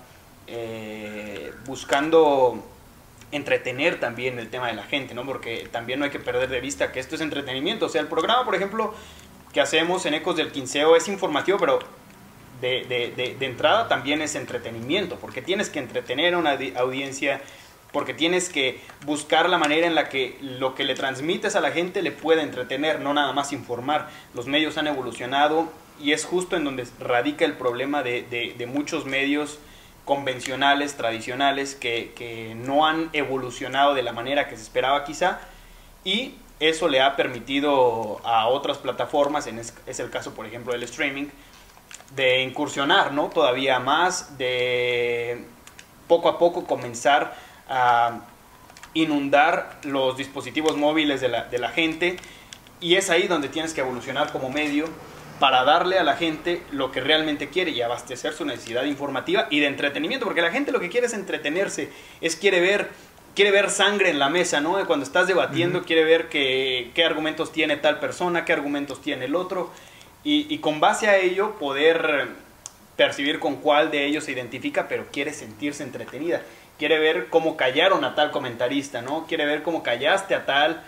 eh, 0.46 1.52
buscando 1.66 2.64
entretener 3.32 3.98
también 4.00 4.38
el 4.38 4.48
tema 4.48 4.69
de 4.69 4.75
la 4.75 4.84
gente, 4.84 5.14
¿no? 5.14 5.25
Porque 5.26 5.69
también 5.72 5.98
no 5.98 6.04
hay 6.04 6.10
que 6.10 6.20
perder 6.20 6.48
de 6.48 6.60
vista 6.60 6.93
que 6.93 7.00
esto 7.00 7.16
es 7.16 7.20
entretenimiento. 7.20 7.87
O 7.87 7.88
sea, 7.88 8.00
el 8.00 8.06
programa, 8.06 8.44
por 8.44 8.54
ejemplo, 8.54 8.94
que 9.52 9.60
hacemos 9.60 10.06
en 10.06 10.14
Ecos 10.14 10.37
del 10.37 10.52
Quinceo 10.52 10.96
es 10.96 11.08
informativo, 11.08 11.58
pero 11.58 11.78
de, 12.60 12.84
de- 12.84 13.12
de- 13.16 13.34
de 13.34 13.46
entrada 13.46 13.88
también 13.88 14.22
es 14.22 14.34
entretenimiento, 14.34 15.16
porque 15.16 15.43
tienes 15.43 15.69
que 15.70 15.78
entretener 15.81 16.34
a 16.34 16.38
una 16.38 16.56
di- 16.56 16.72
audiencia, 16.76 17.40
porque 17.93 18.14
tienes 18.14 18.48
que 18.48 18.81
buscar 19.04 19.48
la 19.48 19.58
manera 19.58 19.87
en 19.87 19.94
la 19.94 20.08
que 20.08 20.38
lo 20.40 20.75
que 20.75 20.84
le 20.84 20.94
transmites 20.94 21.56
a 21.56 21.60
la 21.60 21.72
gente 21.72 22.02
le 22.02 22.12
pueda 22.12 22.43
entretener, 22.43 23.00
no 23.00 23.12
nada 23.12 23.32
más 23.32 23.52
informar. 23.52 24.08
Los 24.34 24.46
medios 24.46 24.78
han 24.78 24.87
evolucionado 24.87 25.69
y 26.00 26.12
es 26.12 26.25
justo 26.25 26.56
en 26.56 26.64
donde 26.64 26.87
radica 27.00 27.44
el 27.44 27.54
problema 27.54 28.02
de 28.02 28.69
muchos 28.72 29.04
medios 29.06 29.58
convencionales, 30.06 30.97
tradicionales, 30.97 31.75
que, 31.75 32.14
que 32.17 32.55
no 32.55 32.87
han 32.87 33.11
evolucionado 33.12 33.93
de 33.93 34.03
la 34.03 34.12
manera 34.12 34.49
que 34.49 34.56
se 34.56 34.62
esperaba 34.62 35.05
quizá, 35.05 35.41
y 36.05 36.37
eso 36.61 36.88
le 36.88 37.03
ha 37.03 37.17
permitido 37.17 38.20
a 38.25 38.47
otras 38.49 38.79
plataformas, 38.79 39.47
en 39.47 39.58
es, 39.58 39.75
es 39.87 40.00
el 40.00 40.08
caso 40.08 40.32
por 40.32 40.47
ejemplo 40.47 40.73
del 40.73 40.85
streaming, 40.85 41.26
de 42.14 42.43
incursionar, 42.43 43.12
¿no? 43.12 43.26
Todavía 43.29 43.79
más, 43.81 44.38
de 44.38 45.44
poco 46.08 46.29
a 46.29 46.39
poco 46.39 46.65
comenzar 46.65 47.36
a 47.69 48.20
inundar 48.94 49.79
los 49.82 50.17
dispositivos 50.17 50.77
móviles 50.77 51.20
de 51.20 51.29
la, 51.29 51.44
de 51.44 51.58
la 51.58 51.69
gente 51.69 52.17
y 52.81 52.94
es 52.94 53.10
ahí 53.10 53.27
donde 53.27 53.48
tienes 53.48 53.75
que 53.75 53.81
evolucionar 53.81 54.32
como 54.32 54.48
medio 54.48 54.89
para 55.40 55.64
darle 55.64 55.98
a 55.98 56.02
la 56.05 56.16
gente 56.16 56.62
lo 56.72 56.90
que 56.93 57.00
realmente 57.00 57.48
quiere 57.48 57.70
y 57.72 57.82
abastecer 57.82 58.32
su 58.32 58.44
necesidad 58.44 58.84
informativa 58.84 59.46
y 59.50 59.60
de 59.60 59.66
entretenimiento, 59.66 60.24
porque 60.24 60.40
la 60.43 60.50
gente 60.50 60.72
lo 60.72 60.81
que 60.81 60.88
quiere 60.88 61.06
es 61.08 61.12
entretenerse, 61.14 61.90
es 62.20 62.36
quiere 62.36 62.60
ver 62.60 62.88
quiere 63.34 63.50
ver 63.50 63.69
sangre 63.69 64.08
en 64.08 64.19
la 64.19 64.31
mesa, 64.31 64.62
¿no? 64.62 64.82
Cuando 64.86 65.05
estás 65.05 65.26
debatiendo, 65.26 65.82
quiere 65.84 66.05
ver 66.05 66.31
que- 66.31 66.90
qué 66.94 67.05
argumentos 67.05 67.52
tiene 67.52 67.76
tal 67.76 68.00
persona, 68.00 68.46
qué 68.46 68.55
argumentos 68.55 69.02
tiene 69.02 69.26
el 69.26 69.34
otro, 69.34 69.70
y, 70.24 70.46
y 70.48 70.56
con 70.60 70.81
base 70.81 71.06
a 71.08 71.19
ello 71.19 71.56
poder 71.58 72.28
percibir 72.96 73.38
con 73.38 73.56
cuál 73.56 73.90
de 73.90 74.06
ellos 74.06 74.24
se 74.24 74.32
identifica, 74.32 74.88
pero 74.88 75.08
quiere 75.12 75.34
sentirse 75.34 75.82
entretenida. 75.82 76.40
Quiere 76.78 76.98
ver 76.98 77.28
cómo 77.28 77.58
callaron 77.58 78.05
a 78.06 78.14
tal 78.14 78.31
comentarista, 78.31 79.02
¿no? 79.02 79.26
Quiere 79.26 79.44
ver 79.44 79.62
cómo 79.62 79.82
callaste 79.82 80.34
a 80.34 80.46
tal... 80.46 80.82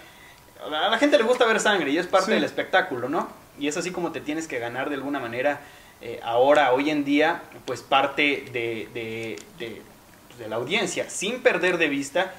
A 0.64 0.88
la 0.88 0.96
gente 0.98 1.18
le 1.18 1.24
gusta 1.24 1.44
ver 1.44 1.60
sangre 1.60 1.90
y 1.90 1.98
es 1.98 2.06
parte 2.06 2.26
Sí. 2.28 2.32
del 2.32 2.44
espectáculo, 2.44 3.10
¿no? 3.10 3.28
Y 3.58 3.68
es 3.68 3.76
así 3.76 3.90
como 3.90 4.12
te 4.12 4.20
tienes 4.20 4.46
que 4.48 4.58
ganar 4.58 4.88
de 4.88 4.96
alguna 4.96 5.20
manera 5.20 5.60
eh, 6.00 6.20
ahora, 6.22 6.72
hoy 6.72 6.90
en 6.90 7.04
día, 7.04 7.42
pues 7.64 7.82
parte 7.82 8.44
de, 8.52 8.88
de- 8.94 9.36
de- 9.58 9.82
pues, 10.28 10.38
de 10.38 10.48
la 10.48 10.56
audiencia, 10.56 11.10
sin 11.10 11.40
perder 11.42 11.76
de 11.78 11.88
vista 11.88 12.32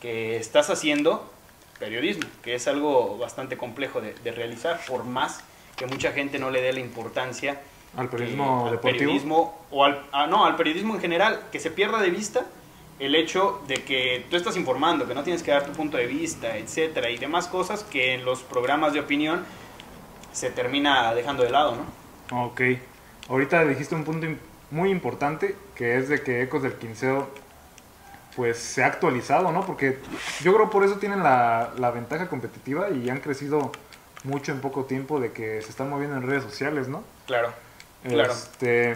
que 0.00 0.36
estás 0.36 0.70
haciendo 0.70 1.28
periodismo, 1.80 2.28
que 2.42 2.54
es 2.54 2.68
algo 2.68 3.18
bastante 3.18 3.56
complejo 3.56 4.00
de, 4.00 4.14
de 4.14 4.30
realizar, 4.30 4.80
por 4.86 5.04
más 5.04 5.40
que 5.76 5.86
mucha 5.86 6.12
gente 6.12 6.38
no 6.38 6.50
le 6.50 6.60
dé 6.62 6.72
la 6.72 6.78
importancia 6.80 7.60
Al 7.96 8.06
que- 8.08 8.12
periodismo 8.18 8.66
al 8.66 8.72
deportivo. 8.72 8.98
periodismo 8.98 9.66
o 9.72 9.84
al, 9.84 10.06
ah, 10.12 10.26
no, 10.28 10.44
al 10.44 10.54
periodismo 10.54 10.94
en 10.94 11.00
general, 11.00 11.40
que 11.50 11.58
se 11.58 11.70
pierda 11.72 11.98
de 12.00 12.10
vista 12.10 12.46
el 13.00 13.16
hecho 13.16 13.62
de 13.66 13.82
que 13.82 14.26
tú 14.30 14.36
estás 14.36 14.56
informando, 14.56 15.08
que 15.08 15.14
no 15.14 15.24
tienes 15.24 15.42
que 15.42 15.50
dar 15.50 15.66
tu 15.66 15.72
punto 15.72 15.96
de 15.96 16.06
vista, 16.06 16.56
etcétera, 16.56 17.10
y 17.10 17.16
demás 17.18 17.48
cosas 17.48 17.82
que 17.82 18.14
en 18.14 18.24
los 18.24 18.42
programas 18.42 18.92
de 18.92 19.00
opinión 19.00 19.44
se 20.32 20.50
termina 20.50 21.14
dejando 21.14 21.42
de 21.42 21.50
lado, 21.50 21.76
¿no? 21.76 22.46
Ok. 22.46 22.60
Ahorita 23.28 23.64
dijiste 23.64 23.94
un 23.94 24.04
punto 24.04 24.26
muy 24.70 24.90
importante, 24.90 25.56
que 25.74 25.98
es 25.98 26.08
de 26.08 26.22
que 26.22 26.42
Ecos 26.42 26.62
del 26.62 26.74
Quinceo 26.74 27.30
pues 28.34 28.58
se 28.58 28.82
ha 28.82 28.86
actualizado, 28.86 29.52
¿no? 29.52 29.64
Porque 29.66 29.98
yo 30.40 30.54
creo 30.54 30.70
por 30.70 30.84
eso 30.84 30.96
tienen 30.96 31.22
la, 31.22 31.72
la 31.76 31.90
ventaja 31.90 32.28
competitiva 32.28 32.88
y 32.90 33.10
han 33.10 33.20
crecido 33.20 33.70
mucho 34.24 34.52
en 34.52 34.60
poco 34.60 34.84
tiempo 34.84 35.20
de 35.20 35.32
que 35.32 35.60
se 35.62 35.68
están 35.68 35.90
moviendo 35.90 36.16
en 36.16 36.26
redes 36.26 36.42
sociales, 36.42 36.88
¿no? 36.88 37.04
Claro. 37.26 37.52
Claro. 38.02 38.32
Este, 38.32 38.94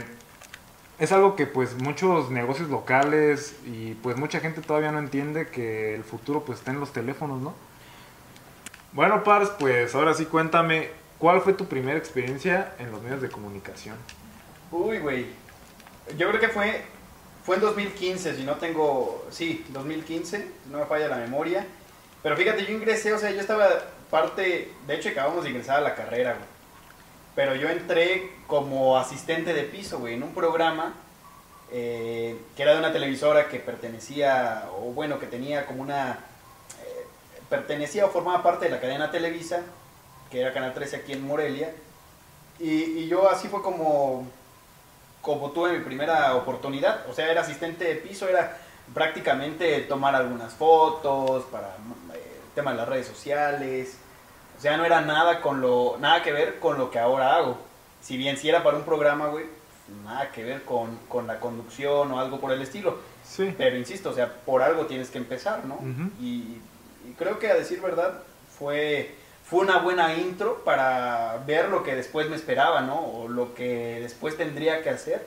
es 0.98 1.12
algo 1.12 1.36
que 1.36 1.46
pues 1.46 1.74
muchos 1.80 2.30
negocios 2.30 2.68
locales 2.70 3.56
y 3.66 3.94
pues 3.94 4.16
mucha 4.16 4.40
gente 4.40 4.62
todavía 4.62 4.92
no 4.92 4.98
entiende 4.98 5.48
que 5.48 5.94
el 5.94 6.04
futuro 6.04 6.44
pues 6.44 6.58
está 6.58 6.70
en 6.70 6.80
los 6.80 6.92
teléfonos, 6.92 7.40
¿no? 7.40 7.54
Bueno, 8.92 9.22
Pars, 9.22 9.50
pues 9.58 9.94
ahora 9.94 10.14
sí 10.14 10.24
cuéntame, 10.24 10.88
¿cuál 11.18 11.40
fue 11.40 11.52
tu 11.52 11.66
primera 11.66 11.98
experiencia 11.98 12.74
en 12.78 12.90
los 12.92 13.02
medios 13.02 13.22
de 13.22 13.28
comunicación? 13.28 13.96
Uy, 14.70 14.98
güey. 14.98 15.26
Yo 16.16 16.28
creo 16.28 16.40
que 16.40 16.48
fue, 16.48 16.82
fue 17.44 17.56
en 17.56 17.62
2015, 17.62 18.36
si 18.36 18.44
no 18.44 18.56
tengo... 18.56 19.26
Sí, 19.30 19.64
2015, 19.70 20.38
si 20.38 20.70
no 20.70 20.78
me 20.78 20.86
falla 20.86 21.08
la 21.08 21.16
memoria. 21.16 21.66
Pero 22.22 22.36
fíjate, 22.36 22.64
yo 22.64 22.72
ingresé, 22.72 23.12
o 23.12 23.18
sea, 23.18 23.30
yo 23.30 23.40
estaba 23.40 23.68
parte... 24.10 24.72
De 24.86 24.94
hecho, 24.94 25.08
acabamos 25.08 25.44
de 25.44 25.50
ingresar 25.50 25.78
a 25.78 25.80
la 25.80 25.94
carrera, 25.94 26.32
güey. 26.34 26.56
Pero 27.34 27.54
yo 27.54 27.68
entré 27.68 28.30
como 28.46 28.96
asistente 28.96 29.52
de 29.52 29.62
piso, 29.64 29.98
güey, 29.98 30.14
en 30.14 30.22
un 30.22 30.32
programa 30.32 30.94
eh, 31.70 32.38
que 32.56 32.62
era 32.62 32.72
de 32.72 32.78
una 32.78 32.92
televisora 32.92 33.48
que 33.48 33.58
pertenecía, 33.58 34.68
o 34.78 34.92
bueno, 34.92 35.18
que 35.18 35.26
tenía 35.26 35.66
como 35.66 35.82
una... 35.82 36.20
eh, 36.82 37.06
pertenecía 37.50 38.06
o 38.06 38.10
formaba 38.10 38.42
parte 38.42 38.66
de 38.66 38.70
la 38.70 38.80
cadena 38.80 39.10
Televisa, 39.10 39.62
que 40.30 40.40
era 40.40 40.52
Canal 40.52 40.74
13 40.74 40.96
aquí 40.96 41.12
en 41.12 41.26
Morelia. 41.26 41.74
Y, 42.58 42.68
y 42.68 43.08
yo 43.08 43.30
así 43.30 43.48
fue 43.48 43.62
como, 43.62 44.26
como 45.20 45.50
tuve 45.50 45.78
mi 45.78 45.84
primera 45.84 46.34
oportunidad. 46.34 47.08
O 47.08 47.14
sea, 47.14 47.30
era 47.30 47.42
asistente 47.42 47.84
de 47.84 47.96
piso, 47.96 48.28
era 48.28 48.58
prácticamente 48.94 49.80
tomar 49.82 50.14
algunas 50.14 50.52
fotos 50.54 51.44
para 51.44 51.68
eh, 52.14 52.40
el 52.46 52.54
tema 52.54 52.72
de 52.72 52.76
las 52.78 52.88
redes 52.88 53.06
sociales. 53.06 53.98
O 54.56 54.60
sea, 54.60 54.76
no 54.76 54.84
era 54.84 55.00
nada 55.00 55.40
con 55.40 55.60
lo, 55.60 55.96
nada 56.00 56.22
que 56.22 56.32
ver 56.32 56.58
con 56.58 56.78
lo 56.78 56.90
que 56.90 56.98
ahora 56.98 57.36
hago. 57.36 57.58
Si 58.00 58.16
bien 58.16 58.36
si 58.36 58.48
era 58.48 58.62
para 58.62 58.76
un 58.76 58.84
programa, 58.84 59.26
güey, 59.28 59.46
nada 60.04 60.30
que 60.30 60.44
ver 60.44 60.62
con, 60.62 60.96
con 61.08 61.26
la 61.26 61.38
conducción 61.40 62.10
o 62.12 62.20
algo 62.20 62.40
por 62.40 62.52
el 62.52 62.62
estilo. 62.62 62.98
Sí. 63.24 63.54
Pero 63.56 63.76
insisto, 63.76 64.10
o 64.10 64.14
sea, 64.14 64.32
por 64.32 64.62
algo 64.62 64.86
tienes 64.86 65.10
que 65.10 65.18
empezar, 65.18 65.64
¿no? 65.64 65.78
Y 66.20 66.58
creo 67.18 67.38
que 67.38 67.50
a 67.50 67.54
decir 67.54 67.80
verdad 67.80 68.22
fue, 68.58 69.14
fue 69.48 69.60
una 69.60 69.78
buena 69.78 70.14
intro 70.14 70.64
para 70.64 71.42
ver 71.46 71.68
lo 71.68 71.84
que 71.84 71.94
después 71.94 72.28
me 72.28 72.34
esperaba, 72.34 72.80
¿no? 72.80 72.98
O 72.98 73.28
lo 73.28 73.54
que 73.54 74.00
después 74.00 74.36
tendría 74.36 74.82
que 74.82 74.90
hacer, 74.90 75.24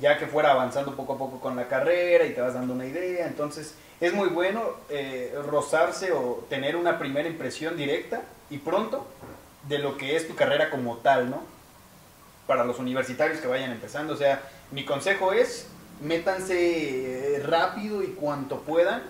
ya 0.00 0.18
que 0.18 0.26
fuera 0.26 0.50
avanzando 0.50 0.96
poco 0.96 1.12
a 1.12 1.18
poco 1.18 1.38
con 1.38 1.54
la 1.54 1.68
carrera 1.68 2.26
y 2.26 2.34
te 2.34 2.40
vas 2.40 2.54
dando 2.54 2.74
una 2.74 2.86
idea. 2.86 3.26
Entonces, 3.28 3.76
es 4.00 4.12
muy 4.12 4.28
bueno 4.28 4.62
eh, 4.88 5.32
rozarse 5.48 6.10
o 6.10 6.44
tener 6.50 6.74
una 6.74 6.98
primera 6.98 7.28
impresión 7.28 7.76
directa 7.76 8.22
y 8.50 8.58
pronto 8.58 9.06
de 9.68 9.78
lo 9.78 9.96
que 9.96 10.16
es 10.16 10.26
tu 10.26 10.34
carrera 10.34 10.68
como 10.68 10.96
tal, 10.96 11.30
¿no? 11.30 11.40
Para 12.48 12.64
los 12.64 12.80
universitarios 12.80 13.40
que 13.40 13.46
vayan 13.46 13.70
empezando. 13.70 14.14
O 14.14 14.16
sea, 14.16 14.42
mi 14.72 14.84
consejo 14.84 15.32
es, 15.32 15.68
métanse 16.02 17.36
eh, 17.36 17.42
rápido 17.44 18.02
y 18.02 18.08
cuanto 18.08 18.58
puedan 18.62 19.04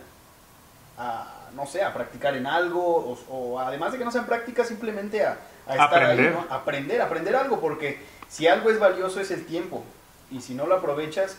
a, 0.99 1.34
no 1.55 1.67
sé, 1.67 1.83
a 1.83 1.95
practicar 1.95 2.37
en 2.37 2.47
algo, 2.47 2.83
o, 2.85 3.19
o 3.29 3.61
además 3.61 3.93
de 3.93 3.99
que 3.99 4.05
no 4.05 4.11
sean 4.11 4.27
prácticas, 4.27 4.69
simplemente 4.69 5.25
a, 5.25 5.39
a 5.67 5.73
estar 5.73 6.03
Aprender. 6.03 6.27
ahí, 6.27 6.33
¿no? 6.35 6.55
Aprender, 6.55 7.03
aprender 7.03 7.37
algo, 7.37 7.61
porque 7.61 8.01
si 8.29 8.47
algo 8.47 8.71
es 8.71 8.79
valioso 8.79 9.21
es 9.21 9.31
el 9.31 9.47
tiempo, 9.47 9.85
y 10.31 10.41
si 10.41 10.55
no 10.55 10.67
lo 10.67 10.77
aprovechas, 10.77 11.37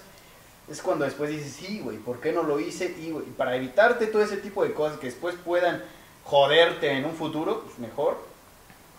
es 0.69 0.81
cuando 0.81 1.05
después 1.05 1.29
dices, 1.29 1.53
sí, 1.53 1.81
güey, 1.81 1.98
¿por 1.98 2.19
qué 2.19 2.31
no 2.31 2.43
lo 2.43 2.60
hice? 2.60 2.86
Y, 2.86 3.12
para 3.38 3.55
evitarte 3.55 4.07
todo 4.07 4.22
ese 4.22 4.38
tipo 4.38 4.63
de 4.63 4.74
cosas 4.74 4.98
que 4.98 5.07
después 5.07 5.36
puedan 5.43 5.84
joderte 6.24 6.91
en 6.91 7.05
un 7.05 7.13
futuro, 7.13 7.62
pues 7.62 7.77
mejor 7.77 8.17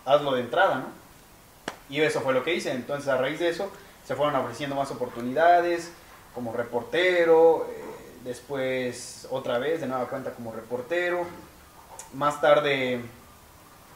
hazlo 0.05 0.33
de 0.33 0.41
entrada, 0.41 0.75
¿no? 0.75 0.85
Y 1.89 2.01
eso 2.01 2.21
fue 2.21 2.33
lo 2.33 2.43
que 2.43 2.53
hice. 2.53 2.71
Entonces, 2.71 3.09
a 3.09 3.17
raíz 3.17 3.39
de 3.39 3.49
eso, 3.49 3.69
se 4.05 4.15
fueron 4.15 4.35
ofreciendo 4.35 4.75
más 4.75 4.91
oportunidades 4.91 5.91
como 6.33 6.53
reportero, 6.53 7.67
eh, 7.69 7.83
después 8.27 9.27
otra 9.31 9.57
vez 9.57 9.81
de 9.81 9.87
nueva 9.87 10.07
cuenta 10.07 10.31
como 10.31 10.51
reportero. 10.51 11.25
Más 12.13 12.39
tarde 12.41 13.01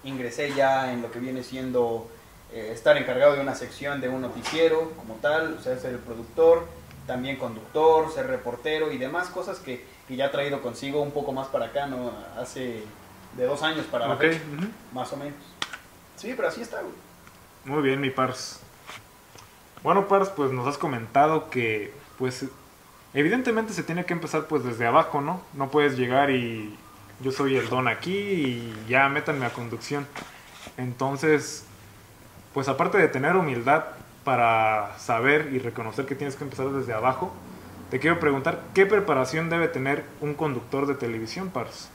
ingresé 0.04 0.54
ya 0.54 0.92
en 0.92 1.02
lo 1.02 1.12
que 1.12 1.20
viene 1.20 1.44
siendo 1.44 2.10
eh, 2.52 2.72
estar 2.74 2.98
encargado 2.98 3.34
de 3.34 3.42
una 3.42 3.56
sección 3.56 4.02
de 4.02 4.10
un 4.10 4.22
noticiero 4.22 4.92
como 4.98 5.16
tal, 5.16 5.58
o 5.60 5.62
sea, 5.62 5.78
ser 5.78 5.92
el 5.92 6.00
productor, 6.00 6.66
también 7.08 7.38
conductor, 7.38 8.12
ser 8.12 8.28
reportero 8.28 8.92
y 8.92 8.98
demás 8.98 9.30
cosas 9.30 9.60
que, 9.60 9.86
que 10.08 10.16
ya 10.16 10.26
ha 10.28 10.32
traído 10.32 10.62
consigo 10.62 11.02
un 11.02 11.12
poco 11.12 11.32
más 11.32 11.48
para 11.48 11.68
acá, 11.68 11.88
¿no? 11.88 12.12
Hace 12.38 12.84
de 13.38 13.46
dos 13.46 13.62
años 13.64 13.86
para 13.86 14.08
la 14.08 14.16
Ok, 14.16 14.22
fecha, 14.22 14.42
ujú. 14.58 14.68
más 14.94 15.12
o 15.14 15.18
menos. 15.18 15.40
Sí, 16.18 16.34
pero 16.36 16.48
así 16.48 16.62
está, 16.62 16.82
güey. 16.82 16.94
Muy 17.66 17.82
bien, 17.84 18.02
mi 18.02 18.10
Pars. 18.10 18.60
Bueno, 19.84 20.08
Pars, 20.08 20.30
pues 20.30 20.52
nos 20.52 20.68
has 20.68 20.78
comentado 20.78 21.50
que, 21.50 21.94
pues, 22.18 22.46
evidentemente 23.14 23.74
se 23.74 23.84
tiene 23.84 24.06
que 24.06 24.14
empezar 24.14 24.46
pues 24.46 24.64
desde 24.64 24.86
abajo, 24.86 25.22
¿no? 25.22 25.42
No 25.54 25.70
puedes 25.70 25.98
llegar 25.98 26.30
y 26.30 26.76
yo 27.22 27.32
soy 27.32 27.56
el 27.58 27.70
don 27.70 27.88
aquí 27.88 28.14
y 28.14 28.74
ya 28.88 29.10
métanme 29.10 29.46
a 29.46 29.52
conducción. 29.52 30.08
Entonces, 30.78 31.66
pues 32.54 32.68
aparte 32.68 32.98
de 32.98 33.08
tener 33.08 33.36
humildad 33.36 33.86
para 34.24 34.98
saber 35.00 35.50
y 35.52 35.60
reconocer 35.60 36.06
que 36.06 36.16
tienes 36.16 36.36
que 36.36 36.44
empezar 36.44 36.70
desde 36.70 36.94
abajo, 36.94 37.34
te 37.90 38.00
quiero 38.00 38.20
preguntar, 38.20 38.62
¿qué 38.74 38.86
preparación 38.86 39.50
debe 39.50 39.68
tener 39.68 40.06
un 40.22 40.34
conductor 40.34 40.88
de 40.88 40.96
televisión, 40.96 41.50
Pars? 41.50 41.90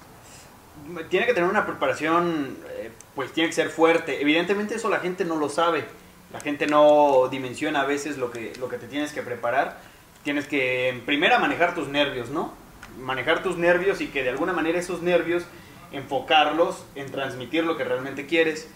tiene 1.08 1.26
que 1.26 1.34
tener 1.34 1.48
una 1.48 1.66
preparación, 1.66 2.56
eh, 2.68 2.90
pues 3.14 3.32
tiene 3.32 3.48
que 3.48 3.54
ser 3.54 3.70
fuerte. 3.70 4.20
Evidentemente 4.20 4.74
eso 4.74 4.88
la 4.88 5.00
gente 5.00 5.24
no 5.24 5.36
lo 5.36 5.48
sabe. 5.48 5.84
La 6.32 6.40
gente 6.40 6.66
no 6.66 7.28
dimensiona 7.30 7.82
a 7.82 7.86
veces 7.86 8.18
lo 8.18 8.30
que, 8.30 8.52
lo 8.58 8.68
que 8.68 8.78
te 8.78 8.86
tienes 8.86 9.12
que 9.12 9.22
preparar. 9.22 9.80
Tienes 10.26 10.48
que, 10.48 10.88
en 10.88 11.02
primera, 11.02 11.38
manejar 11.38 11.76
tus 11.76 11.86
nervios, 11.86 12.30
¿no? 12.30 12.52
Manejar 13.00 13.44
tus 13.44 13.56
nervios 13.58 14.00
y 14.00 14.08
que 14.08 14.24
de 14.24 14.30
alguna 14.30 14.52
manera 14.52 14.76
esos 14.76 15.00
nervios 15.00 15.44
enfocarlos 15.92 16.84
en 16.96 17.12
transmitir 17.12 17.62
lo 17.62 17.76
que 17.76 17.84
realmente 17.84 18.26
quieres. 18.26 18.68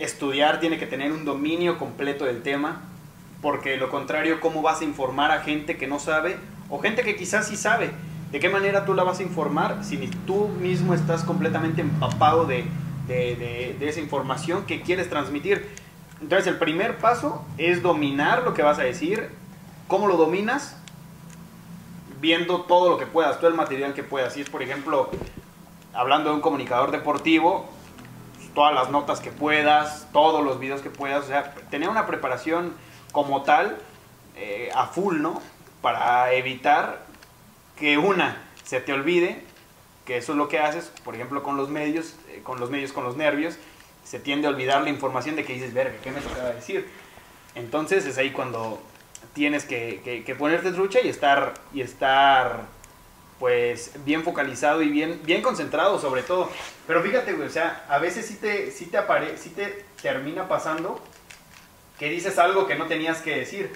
Estudiar 0.00 0.58
tiene 0.58 0.80
que 0.80 0.86
tener 0.86 1.12
un 1.12 1.24
dominio 1.24 1.78
completo 1.78 2.24
del 2.24 2.42
tema, 2.42 2.80
porque 3.42 3.76
lo 3.76 3.90
contrario, 3.90 4.40
¿cómo 4.40 4.60
vas 4.60 4.80
a 4.80 4.84
informar 4.84 5.30
a 5.30 5.42
gente 5.42 5.76
que 5.76 5.86
no 5.86 6.00
sabe 6.00 6.36
o 6.68 6.80
gente 6.80 7.02
que 7.04 7.14
quizás 7.14 7.46
sí 7.46 7.54
sabe? 7.56 7.92
¿De 8.32 8.40
qué 8.40 8.48
manera 8.48 8.84
tú 8.84 8.92
la 8.94 9.04
vas 9.04 9.20
a 9.20 9.22
informar 9.22 9.84
si 9.84 9.98
tú 10.26 10.48
mismo 10.48 10.94
estás 10.94 11.22
completamente 11.22 11.80
empapado 11.80 12.44
de- 12.44 12.64
de- 13.06 13.76
de 13.78 13.88
esa 13.88 14.00
información 14.00 14.66
que 14.66 14.80
quieres 14.80 15.08
transmitir? 15.08 15.64
Entonces 16.20 16.48
el 16.48 16.56
primer 16.58 16.98
paso 16.98 17.44
es 17.56 17.82
dominar 17.82 18.42
lo 18.42 18.52
que 18.52 18.62
vas 18.62 18.80
a 18.80 18.82
decir. 18.82 19.40
¿Cómo 19.92 20.06
lo 20.06 20.16
dominas? 20.16 20.74
Viendo 22.18 22.62
todo 22.62 22.88
lo 22.88 22.96
que 22.96 23.04
puedas, 23.04 23.36
todo 23.36 23.48
el 23.48 23.54
material 23.54 23.92
que 23.92 24.02
puedas. 24.02 24.32
Si 24.32 24.40
es, 24.40 24.48
por 24.48 24.62
ejemplo, 24.62 25.10
hablando 25.92 26.30
de 26.30 26.36
un 26.36 26.40
comunicador 26.40 26.92
deportivo, 26.92 27.68
todas 28.54 28.72
las 28.72 28.88
notas 28.88 29.20
que 29.20 29.30
puedas, 29.30 30.08
todos 30.14 30.42
los 30.42 30.58
videos 30.58 30.80
que 30.80 30.88
puedas, 30.88 31.24
o 31.24 31.26
sea, 31.26 31.52
tener 31.68 31.90
una 31.90 32.06
preparación 32.06 32.72
como 33.12 33.42
tal 33.42 33.76
eh, 34.34 34.70
a 34.74 34.86
full, 34.86 35.20
¿no? 35.20 35.42
Para 35.82 36.32
evitar 36.32 37.04
que 37.76 37.98
una 37.98 38.38
se 38.64 38.80
te 38.80 38.94
olvide, 38.94 39.44
que 40.06 40.16
eso 40.16 40.32
es 40.32 40.38
lo 40.38 40.48
que 40.48 40.58
haces, 40.58 40.90
por 41.04 41.16
ejemplo, 41.16 41.42
con 41.42 41.58
los 41.58 41.68
medios, 41.68 42.16
eh, 42.30 42.40
con 42.42 42.58
los 42.60 42.70
medios, 42.70 42.94
con 42.94 43.04
los 43.04 43.18
nervios, 43.18 43.58
se 44.04 44.18
tiende 44.18 44.46
a 44.46 44.50
olvidar 44.52 44.80
la 44.84 44.88
información 44.88 45.36
de 45.36 45.44
que 45.44 45.52
dices, 45.52 45.74
verga, 45.74 45.98
¿qué 46.02 46.12
me 46.12 46.22
tocaba 46.22 46.48
decir? 46.48 46.88
Entonces 47.54 48.06
es 48.06 48.16
ahí 48.16 48.30
cuando 48.30 48.80
tienes 49.34 49.64
que, 49.64 50.00
que- 50.04 50.24
que 50.24 50.34
ponerte 50.34 50.72
trucha 50.72 51.00
y 51.00 51.08
estar, 51.08 51.54
y 51.72 51.80
estar 51.80 52.60
pues 53.38 53.92
bien 54.04 54.22
focalizado 54.22 54.82
y 54.82 54.88
bien, 54.88 55.20
bien 55.24 55.42
concentrado 55.42 55.98
sobre 55.98 56.22
todo. 56.22 56.48
Pero 56.86 57.02
fíjate, 57.02 57.32
güey, 57.32 57.48
o 57.48 57.50
sea, 57.50 57.84
a 57.88 57.98
veces 57.98 58.26
sí 58.26 58.36
te, 58.36 58.70
sí 58.70 58.86
te 58.86 58.98
apare, 58.98 59.36
sí 59.36 59.50
te 59.50 59.84
termina 60.00 60.46
pasando 60.48 61.00
que 61.98 62.08
dices 62.08 62.38
algo 62.38 62.66
que 62.66 62.76
no 62.76 62.86
tenías 62.86 63.20
que 63.20 63.36
decir. 63.36 63.72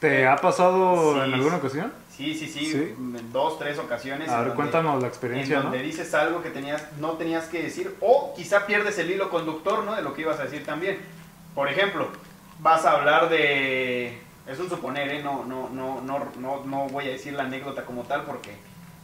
¿Te 0.00 0.26
ha 0.26 0.36
pasado 0.36 1.14
Sí, 1.14 1.20
en 1.20 1.34
alguna 1.34 1.56
ocasión? 1.56 1.92
Sí, 2.10 2.34
sí, 2.34 2.46
sí, 2.48 2.66
Sí. 2.66 2.76
en 2.98 3.32
dos, 3.32 3.58
tres 3.58 3.78
ocasiones. 3.78 4.28
A 4.28 4.32
en 4.32 4.38
ver, 4.38 4.48
donde- 4.48 4.56
cuéntanos 4.56 4.94
la 4.94 5.00
en 5.00 5.06
experiencia, 5.06 5.56
¿no? 5.58 5.62
donde 5.64 5.82
dices 5.82 6.12
algo 6.14 6.42
que 6.42 6.50
tenías, 6.50 6.84
no 6.98 7.12
tenías 7.12 7.46
que 7.46 7.62
decir, 7.62 7.94
o 8.00 8.32
quizá 8.34 8.66
pierdes 8.66 8.98
el 8.98 9.10
hilo 9.10 9.28
conductor, 9.30 9.84
¿no? 9.84 9.94
De 9.94 10.02
lo 10.02 10.12
que 10.14 10.22
ibas 10.22 10.40
a 10.40 10.44
decir 10.44 10.64
también. 10.64 10.98
Por 11.54 11.68
ejemplo, 11.68 12.08
vas 12.60 12.84
a 12.84 12.92
hablar 12.92 13.28
de, 13.28 14.18
es 14.46 14.58
un 14.58 14.68
suponer, 14.68 15.08
¿eh? 15.10 15.22
No, 15.22 15.44
no, 15.44 15.68
no, 15.70 16.00
no, 16.00 16.28
no, 16.38 16.64
no 16.64 16.86
voy 16.88 17.06
a 17.08 17.10
decir 17.12 17.32
la 17.34 17.44
anécdota 17.44 17.84
como 17.84 18.02
tal 18.02 18.22
porque 18.24 18.56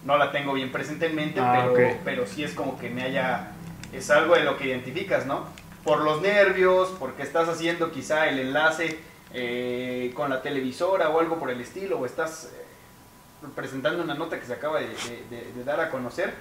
no 0.04 0.16
la 0.16 0.30
tengo 0.32 0.52
bien 0.52 0.70
presente 0.72 1.06
en 1.06 1.14
mente, 1.14 1.40
Ah, 1.40 1.68
pero, 1.72 1.72
ok. 1.90 1.96
pero 2.04 2.26
sí 2.26 2.42
es 2.44 2.54
como 2.54 2.78
que 2.78 2.90
me 2.90 3.02
haya, 3.02 3.50
es 3.92 4.10
algo 4.10 4.34
de 4.34 4.44
lo 4.44 4.56
que 4.56 4.66
identificas, 4.66 5.26
¿no? 5.26 5.44
Por 5.84 6.00
los 6.00 6.20
nervios, 6.20 6.94
porque 6.98 7.22
estás 7.22 7.48
haciendo 7.48 7.90
quizá 7.92 8.28
el 8.28 8.38
enlace 8.40 8.98
eh, 9.32 10.12
con 10.14 10.30
la 10.30 10.42
televisora 10.42 11.08
o 11.10 11.20
algo 11.20 11.38
por 11.38 11.50
el 11.50 11.60
estilo, 11.60 11.98
o 11.98 12.06
estás 12.06 12.50
eh, 12.52 13.46
presentando 13.54 14.02
una 14.02 14.14
nota 14.14 14.38
que 14.40 14.46
se 14.46 14.52
acaba 14.54 14.80
de, 14.80 14.88
de- 14.88 15.24
de- 15.30 15.52
de 15.52 15.64
dar 15.64 15.80
a 15.80 15.90
conocer. 15.90 16.34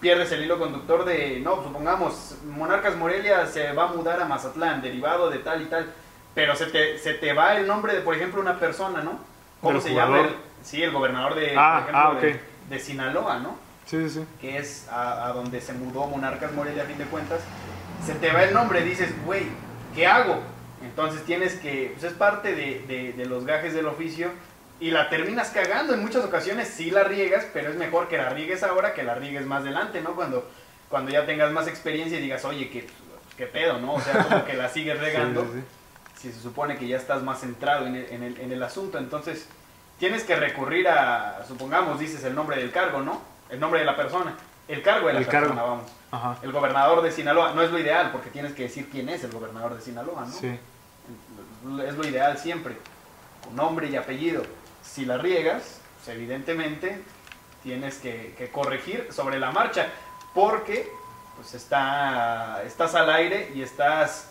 pierdes 0.00 0.30
el 0.30 0.44
hilo 0.44 0.58
conductor 0.60 1.04
de, 1.04 1.40
no, 1.40 1.60
supongamos, 1.64 2.36
Monarcas 2.46 2.94
Morelia 2.96 3.46
se 3.46 3.72
va 3.72 3.84
a 3.88 3.92
mudar 3.92 4.20
a 4.22 4.26
Mazatlán, 4.26 4.80
derivado 4.80 5.28
de 5.28 5.38
tal 5.38 5.62
y 5.62 5.66
tal, 5.66 5.86
pero 6.34 6.54
se 6.56 6.66
te, 6.66 6.98
se 6.98 7.14
te 7.14 7.32
va 7.32 7.56
el 7.56 7.66
nombre 7.66 7.94
de, 7.94 8.00
por 8.00 8.14
ejemplo, 8.14 8.40
una 8.40 8.58
persona, 8.58 9.02
¿no? 9.02 9.18
¿Cómo 9.60 9.74
¿Del 9.74 9.82
se 9.82 9.90
jugador? 9.90 10.16
llama? 10.16 10.28
El, 10.28 10.36
sí, 10.64 10.82
el 10.82 10.92
gobernador 10.92 11.34
de, 11.34 11.54
Ah, 11.56 11.80
por 11.86 11.90
ejemplo, 11.90 12.00
ah, 12.00 12.10
ok. 12.12 12.20
de, 12.20 12.40
de 12.76 12.78
Sinaloa, 12.78 13.38
¿no? 13.40 13.56
Sí, 13.86 13.96
sí, 14.08 14.20
sí. 14.20 14.24
que 14.40 14.58
es 14.58 14.86
a, 14.90 15.26
a 15.26 15.32
donde 15.32 15.60
se 15.62 15.72
mudó 15.72 16.06
Monarcas 16.06 16.52
Morelia 16.52 16.82
a 16.82 16.86
fin 16.86 16.98
de 16.98 17.04
cuentas, 17.06 17.40
se 18.04 18.14
te 18.14 18.30
va 18.30 18.42
el 18.44 18.52
nombre, 18.54 18.82
dices, 18.82 19.10
güey, 19.24 19.44
¿qué 19.94 20.06
hago? 20.06 20.40
Entonces 20.82 21.24
tienes 21.24 21.54
que, 21.54 21.92
pues 21.98 22.04
es 22.12 22.16
parte 22.16 22.54
de, 22.54 22.84
de- 22.86 23.12
de 23.14 23.26
los 23.26 23.44
gajes 23.46 23.72
del 23.74 23.86
oficio 23.86 24.30
y 24.78 24.90
la 24.92 25.08
terminas 25.08 25.48
cagando 25.48 25.94
en 25.94 26.00
muchas 26.02 26.22
ocasiones, 26.24 26.68
sí 26.68 26.90
la 26.92 27.02
riegas, 27.02 27.46
pero 27.52 27.70
es 27.70 27.76
mejor 27.76 28.06
que 28.08 28.16
la 28.18 28.28
riegues 28.28 28.62
ahora 28.62 28.92
que 28.94 29.02
la 29.02 29.14
riegues 29.16 29.44
más 29.46 29.62
adelante, 29.62 30.00
¿no? 30.02 30.14
Cuando, 30.14 30.48
cuando 30.88 31.10
ya 31.10 31.26
tengas 31.26 31.50
más 31.50 31.66
experiencia 31.66 32.18
y 32.18 32.22
digas, 32.22 32.44
oye, 32.44 32.68
¿qué, 32.70 32.86
qué 33.36 33.46
pedo, 33.46 33.80
no? 33.80 33.94
O 33.94 34.00
sea, 34.00 34.22
como 34.22 34.44
que 34.44 34.52
la 34.52 34.68
sigues 34.68 35.00
regando 35.00 35.42
sí, 35.46 35.50
sí. 35.54 35.64
Si 36.18 36.32
se 36.32 36.40
supone 36.40 36.76
que 36.76 36.88
ya 36.88 36.96
estás 36.96 37.22
más 37.22 37.40
centrado 37.40 37.86
en 37.86 37.94
el, 37.96 38.06
en 38.10 38.22
el- 38.22 38.40
en 38.40 38.52
el 38.52 38.62
asunto. 38.62 38.98
Entonces, 38.98 39.46
tienes 39.98 40.24
que 40.24 40.34
recurrir 40.36 40.88
a, 40.88 41.44
supongamos, 41.46 41.98
dices 42.00 42.22
el 42.24 42.34
nombre 42.34 42.56
del 42.56 42.70
cargo, 42.72 43.00
¿no? 43.00 43.20
El 43.50 43.60
nombre 43.60 43.80
de 43.80 43.86
la 43.86 43.96
persona. 43.96 44.34
El 44.66 44.82
cargo 44.82 45.06
de 45.06 45.14
la 45.14 45.20
El 45.20 45.26
persona, 45.26 45.54
cargo. 45.54 45.66
vamos. 45.70 45.90
Ajá. 46.10 46.36
El 46.42 46.52
gobernador 46.52 47.02
de 47.02 47.10
Sinaloa. 47.12 47.52
No 47.54 47.62
es 47.62 47.70
lo 47.70 47.78
ideal, 47.78 48.10
porque 48.12 48.30
tienes 48.30 48.52
que 48.52 48.64
decir 48.64 48.88
quién 48.90 49.08
es 49.08 49.24
el 49.24 49.30
gobernador 49.32 49.74
de 49.74 49.80
Sinaloa, 49.80 50.24
¿no? 50.26 50.32
Sí. 50.32 50.58
Es 51.86 51.94
lo 51.94 52.06
ideal 52.06 52.36
siempre. 52.38 52.76
Con 53.44 53.56
nombre 53.56 53.88
y 53.88 53.96
apellido. 53.96 54.42
Si 54.82 55.04
la 55.06 55.16
riegas, 55.18 55.80
pues, 56.04 56.14
evidentemente 56.16 57.02
tienes 57.62 57.96
que, 57.98 58.34
que 58.36 58.50
corregir 58.50 59.08
sobre 59.10 59.38
la 59.38 59.50
marcha, 59.52 59.86
porque 60.34 60.90
pues 61.36 61.54
está, 61.54 62.62
estás 62.64 62.94
al 62.94 63.08
aire 63.10 63.52
y 63.54 63.62
estás, 63.62 64.28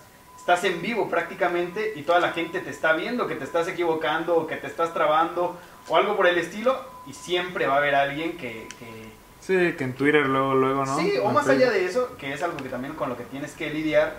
estás 0.47 0.63
en 0.63 0.81
vivo 0.81 1.09
prácticamente 1.09 1.91
y 1.97 2.03
toda 2.03 2.21
la 2.21 2.31
gente 2.31 2.61
te 2.61 2.69
está 2.69 2.93
viendo 2.93 3.27
que 3.27 3.35
te 3.35 3.43
estás 3.43 3.67
equivocando 3.67 4.37
o 4.37 4.47
que 4.47 4.55
te 4.55 4.67
estás 4.67 4.93
trabando 4.93 5.57
o 5.89 5.97
algo 5.97 6.15
por 6.15 6.25
el 6.25 6.37
estilo 6.37 6.79
y 7.05 7.11
siempre 7.13 7.67
va 7.67 7.73
a 7.73 7.77
haber 7.79 7.95
alguien 7.95 8.37
que- 8.37 8.65
que, 8.79 9.17
Sí, 9.41 9.73
que 9.77 9.83
en 9.83 9.93
Twitter 9.93 10.25
luego, 10.25 10.55
luego, 10.55 10.85
¿no? 10.85 10.97
Sí, 10.97 11.17
o 11.21 11.27
En 11.27 11.33
más 11.33 11.45
Facebook. 11.45 11.63
allá 11.63 11.71
de 11.73 11.85
eso, 11.85 12.15
que 12.17 12.31
es 12.33 12.41
algo 12.43 12.55
que 12.57 12.69
también 12.69 12.93
con 12.93 13.09
lo 13.09 13.17
que 13.17 13.23
tienes 13.25 13.51
que 13.53 13.69
lidiar, 13.69 14.13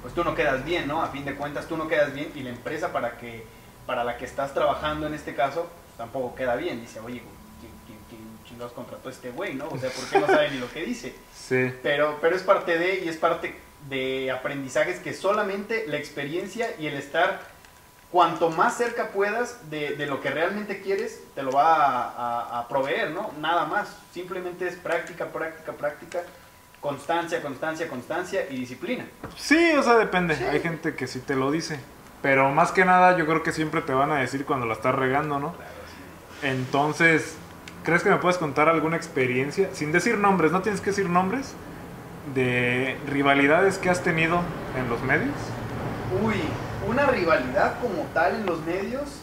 pues 0.00 0.14
tú 0.14 0.22
no 0.22 0.36
quedas 0.36 0.64
bien, 0.64 0.86
¿no? 0.86 1.02
A 1.02 1.08
fin 1.08 1.24
de 1.24 1.34
cuentas 1.34 1.66
tú 1.66 1.76
no 1.76 1.88
quedas 1.88 2.14
bien 2.14 2.30
y 2.36 2.44
la 2.44 2.50
empresa 2.50 2.92
para 2.92 3.18
que 3.18 3.44
para 3.84 4.04
la 4.04 4.16
que 4.18 4.24
estás 4.26 4.54
trabajando 4.54 5.08
en 5.08 5.14
este 5.14 5.34
caso 5.34 5.62
pues, 5.86 5.96
tampoco 5.98 6.36
queda 6.36 6.54
bien. 6.54 6.80
Dice, 6.80 7.00
oye, 7.00 7.20
¿quién, 7.60 7.72
quién, 7.86 7.98
quién 8.08 8.20
chingados 8.44 8.72
contrató 8.74 9.08
a 9.08 9.12
este 9.12 9.30
güey, 9.32 9.54
no? 9.54 9.66
O 9.68 9.76
sea, 9.76 9.90
¿por 9.90 10.04
qué 10.08 10.20
no 10.20 10.26
sabe 10.28 10.50
ni 10.52 10.58
lo 10.58 10.70
que 10.72 10.84
dice? 10.84 11.12
Sí. 11.34 11.72
Pero, 11.82 12.18
pero 12.20 12.36
es 12.36 12.42
parte 12.42 12.78
de 12.78 13.04
y 13.04 13.08
es 13.08 13.16
parte 13.16 13.56
de 13.88 14.30
aprendizajes 14.30 14.98
que 15.00 15.12
solamente 15.12 15.84
la 15.88 15.96
experiencia 15.96 16.68
y 16.78 16.86
el 16.86 16.94
estar 16.94 17.40
cuanto 18.10 18.50
más 18.50 18.76
cerca 18.76 19.08
puedas 19.08 19.70
de, 19.70 19.96
de 19.96 20.06
lo 20.06 20.20
que 20.20 20.30
realmente 20.30 20.82
quieres, 20.82 21.20
te 21.34 21.42
lo 21.42 21.50
va 21.52 21.74
a, 21.76 22.08
a- 22.10 22.58
a 22.60 22.68
proveer, 22.68 23.10
¿no? 23.10 23.30
Nada 23.40 23.64
más. 23.66 23.96
Simplemente 24.12 24.68
es 24.68 24.76
práctica, 24.76 25.26
práctica, 25.32 25.72
práctica, 25.72 26.20
constancia, 26.80 27.40
constancia, 27.40 27.88
constancia 27.88 28.46
y 28.50 28.56
disciplina. 28.56 29.06
Sí, 29.36 29.72
o 29.78 29.82
sea, 29.82 29.94
depende. 29.96 30.36
Sí. 30.36 30.44
Hay 30.44 30.60
gente 30.60 30.94
que 30.94 31.06
sí 31.06 31.20
te 31.20 31.34
lo 31.36 31.50
dice. 31.50 31.80
Pero 32.20 32.50
más 32.50 32.70
que 32.70 32.84
nada, 32.84 33.16
yo 33.16 33.26
creo 33.26 33.42
que 33.42 33.50
siempre 33.50 33.80
te 33.80 33.92
van 33.94 34.12
a 34.12 34.18
decir 34.20 34.44
cuando 34.44 34.66
la 34.66 34.74
estás 34.74 34.94
regando, 34.94 35.38
¿no? 35.40 35.54
Entonces, 36.42 37.36
¿crees 37.84 38.02
que 38.02 38.10
me 38.10 38.16
puedes 38.16 38.38
contar 38.38 38.68
alguna 38.68 38.96
experiencia? 38.96 39.70
Sin 39.72 39.90
decir 39.92 40.18
nombres, 40.18 40.52
no 40.52 40.60
tienes 40.62 40.80
que 40.80 40.90
decir 40.90 41.08
nombres. 41.08 41.54
De 42.34 42.96
rivalidades 43.08 43.78
que 43.78 43.90
has 43.90 44.02
tenido 44.02 44.40
en 44.78 44.88
los 44.88 45.02
medios. 45.02 45.34
Uy, 46.22 46.36
una 46.88 47.06
rivalidad 47.06 47.80
como 47.80 48.04
tal 48.14 48.36
en 48.36 48.46
los 48.46 48.64
medios. 48.64 49.22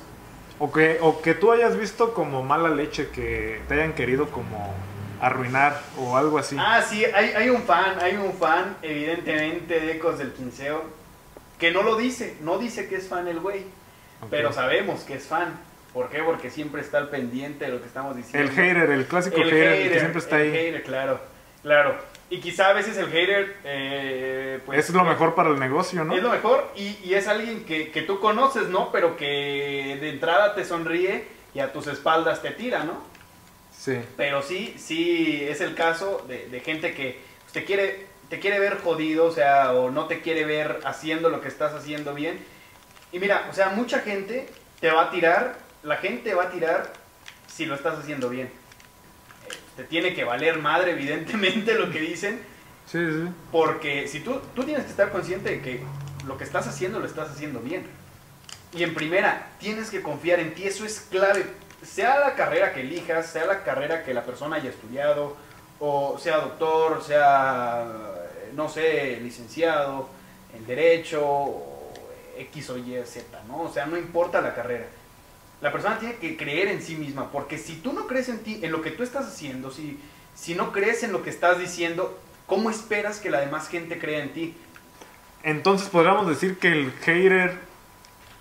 O 0.59 0.71
que, 0.71 0.97
o 1.01 1.21
que 1.21 1.33
tú 1.33 1.51
hayas 1.53 1.77
visto 1.77 2.13
como 2.13 2.43
mala 2.43 2.69
leche 2.69 3.09
que 3.09 3.61
te 3.67 3.75
hayan 3.75 3.93
querido 3.93 4.29
como 4.29 4.73
arruinar 5.21 5.81
o 5.97 6.17
algo 6.17 6.37
así. 6.37 6.57
Ah, 6.59 6.81
sí, 6.81 7.05
hay, 7.05 7.31
hay 7.31 7.49
un 7.49 7.61
fan, 7.63 7.97
hay 8.01 8.17
un 8.17 8.33
fan, 8.33 8.75
evidentemente, 8.81 9.79
de 9.79 9.93
Ecos 9.93 10.17
del 10.17 10.33
Quinceo, 10.33 10.83
que 11.57 11.71
no 11.71 11.83
lo 11.83 11.95
dice, 11.95 12.35
no 12.41 12.57
dice 12.57 12.87
que 12.87 12.95
es 12.95 13.07
fan 13.07 13.27
el 13.27 13.39
güey, 13.39 13.63
pero 14.29 14.51
sabemos 14.51 15.01
que 15.01 15.15
es 15.15 15.27
fan. 15.27 15.57
¿Por 15.93 16.09
qué? 16.09 16.21
Porque 16.21 16.49
siempre 16.49 16.81
está 16.81 16.99
al 16.99 17.09
pendiente 17.09 17.65
de 17.65 17.71
lo 17.71 17.81
que 17.81 17.87
estamos 17.87 18.15
diciendo. 18.15 18.49
El 18.49 18.55
hater, 18.55 18.91
el 18.91 19.05
clásico 19.05 19.37
El 19.37 19.49
hater, 19.49 19.91
que 19.91 19.99
siempre 19.99 20.19
está 20.19 20.41
el 20.41 20.43
ahí. 20.43 20.51
hater, 20.51 20.83
claro, 20.83 21.19
claro. 21.63 21.95
Y 22.31 22.39
quizá 22.39 22.69
a 22.69 22.73
veces 22.73 22.95
el 22.97 23.07
hater, 23.07 23.57
eh, 23.63 24.59
pues... 24.65 24.77
es 24.77 24.93
lo 24.93 25.03
mejor 25.03 25.33
para 25.33 25.49
el 25.49 25.59
negocio, 25.59 26.03
¿no? 26.03 26.15
Es 26.15 26.21
lo 26.21 26.29
mejor 26.29 26.71
y, 26.75 26.97
y 27.03 27.15
es 27.15 27.27
alguien 27.27 27.65
que, 27.65 27.89
que 27.89 28.03
tú 28.03 28.19
conoces, 28.19 28.67
¿no? 28.67 28.91
Pero 28.91 29.17
que 29.17 29.97
de 29.99 30.09
entrada 30.09 30.53
te 30.53 30.63
sonríe 30.63 31.25
y 31.55 31.59
a 31.59 31.73
tus 31.73 31.87
espaldas 31.87 32.41
te 32.43 32.51
tira, 32.51 32.83
¿no? 32.83 33.03
Sí. 33.75 33.97
Pero 34.15 34.43
sí, 34.43 34.75
sí 34.77 35.43
es 35.43 35.61
el 35.61 35.73
caso 35.73 36.23
de, 36.27 36.47
de 36.49 36.59
gente 36.59 36.93
que 36.93 37.19
pues, 37.41 37.53
te 37.53 37.63
quiere, 37.63 38.05
te 38.29 38.39
quiere 38.39 38.59
ver 38.59 38.77
jodido, 38.77 39.25
o 39.25 39.31
sea, 39.31 39.73
o 39.73 39.89
no 39.89 40.05
te 40.05 40.21
quiere 40.21 40.45
ver 40.45 40.81
haciendo 40.83 41.29
lo 41.29 41.41
que 41.41 41.47
estás 41.47 41.73
haciendo 41.73 42.13
bien. 42.13 42.39
Y 43.11 43.17
mira, 43.17 43.47
o 43.49 43.53
sea, 43.53 43.69
mucha 43.69 44.01
gente 44.01 44.47
te 44.79 44.91
va 44.91 45.03
a 45.03 45.09
tirar, 45.09 45.57
la 45.81 45.97
gente 45.97 46.35
va 46.35 46.43
a 46.43 46.51
tirar 46.51 46.93
si 47.47 47.65
lo 47.65 47.73
estás 47.73 47.97
haciendo 47.97 48.29
bien. 48.29 48.51
Te 49.79 49.85
tiene 49.85 50.13
que 50.13 50.25
valer 50.25 50.59
madre, 50.59 50.91
evidentemente, 50.91 51.73
lo 51.75 51.89
que 51.89 52.01
dicen, 52.01 52.41
Sí, 52.85 52.97
sí. 52.99 53.29
porque 53.49 54.09
si 54.09 54.19
tú, 54.19 54.41
tú 54.53 54.65
tienes 54.65 54.83
que 54.83 54.91
estar 54.91 55.09
consciente 55.09 55.51
de 55.51 55.61
que 55.61 55.81
lo 56.27 56.37
que 56.37 56.43
estás 56.43 56.67
haciendo 56.67 56.99
lo 56.99 57.05
estás 57.05 57.29
haciendo 57.29 57.61
bien. 57.61 57.87
Y 58.73 58.83
en 58.83 58.93
primera, 58.93 59.47
tienes 59.57 59.89
que 59.89 60.01
confiar 60.01 60.41
en 60.41 60.53
ti, 60.53 60.65
eso 60.65 60.85
es 60.85 61.07
clave. 61.09 61.45
Sea 61.81 62.19
la 62.19 62.35
carrera 62.35 62.73
que 62.73 62.81
elijas, 62.81 63.27
sea 63.27 63.45
la 63.45 63.63
carrera 63.63 64.03
que 64.03 64.13
la 64.13 64.25
persona 64.25 64.57
haya 64.57 64.69
estudiado, 64.69 65.37
o 65.79 66.19
sea 66.21 66.39
doctor, 66.39 67.01
sea, 67.01 67.87
no 68.53 68.67
sé, 68.67 69.17
licenciado 69.21 70.09
en 70.57 70.67
Derecho, 70.67 71.55
X 72.37 72.69
o 72.71 72.77
Y, 72.77 73.01
Z, 73.05 73.43
¿no? 73.47 73.61
O 73.61 73.71
sea, 73.71 73.85
no 73.85 73.97
importa 73.97 74.41
la 74.41 74.53
carrera. 74.53 74.87
La 75.61 75.71
persona 75.71 75.99
tiene 75.99 76.15
que 76.15 76.37
creer 76.37 76.69
en 76.69 76.81
sí 76.81 76.95
misma, 76.95 77.31
porque 77.31 77.57
si 77.57 77.75
tú 77.75 77.91
no 77.93 78.07
crees 78.07 78.29
en 78.29 78.39
ti, 78.39 78.59
en 78.63 78.71
lo 78.71 78.81
que 78.81 78.91
tú 78.91 79.03
estás 79.03 79.27
haciendo, 79.27 79.71
si, 79.71 79.99
si 80.33 80.55
no 80.55 80.71
crees 80.71 81.03
en 81.03 81.11
lo 81.11 81.21
que 81.21 81.29
estás 81.29 81.59
diciendo, 81.59 82.17
¿cómo 82.45 82.69
esperas 82.69 83.19
que 83.19 83.29
la 83.29 83.41
demás 83.41 83.67
gente 83.67 83.99
crea 83.99 84.23
en 84.23 84.33
ti? 84.33 84.55
Entonces 85.43 85.89
podríamos 85.89 86.27
decir 86.27 86.57
que 86.57 86.71
el 86.71 86.91
hater 86.91 87.57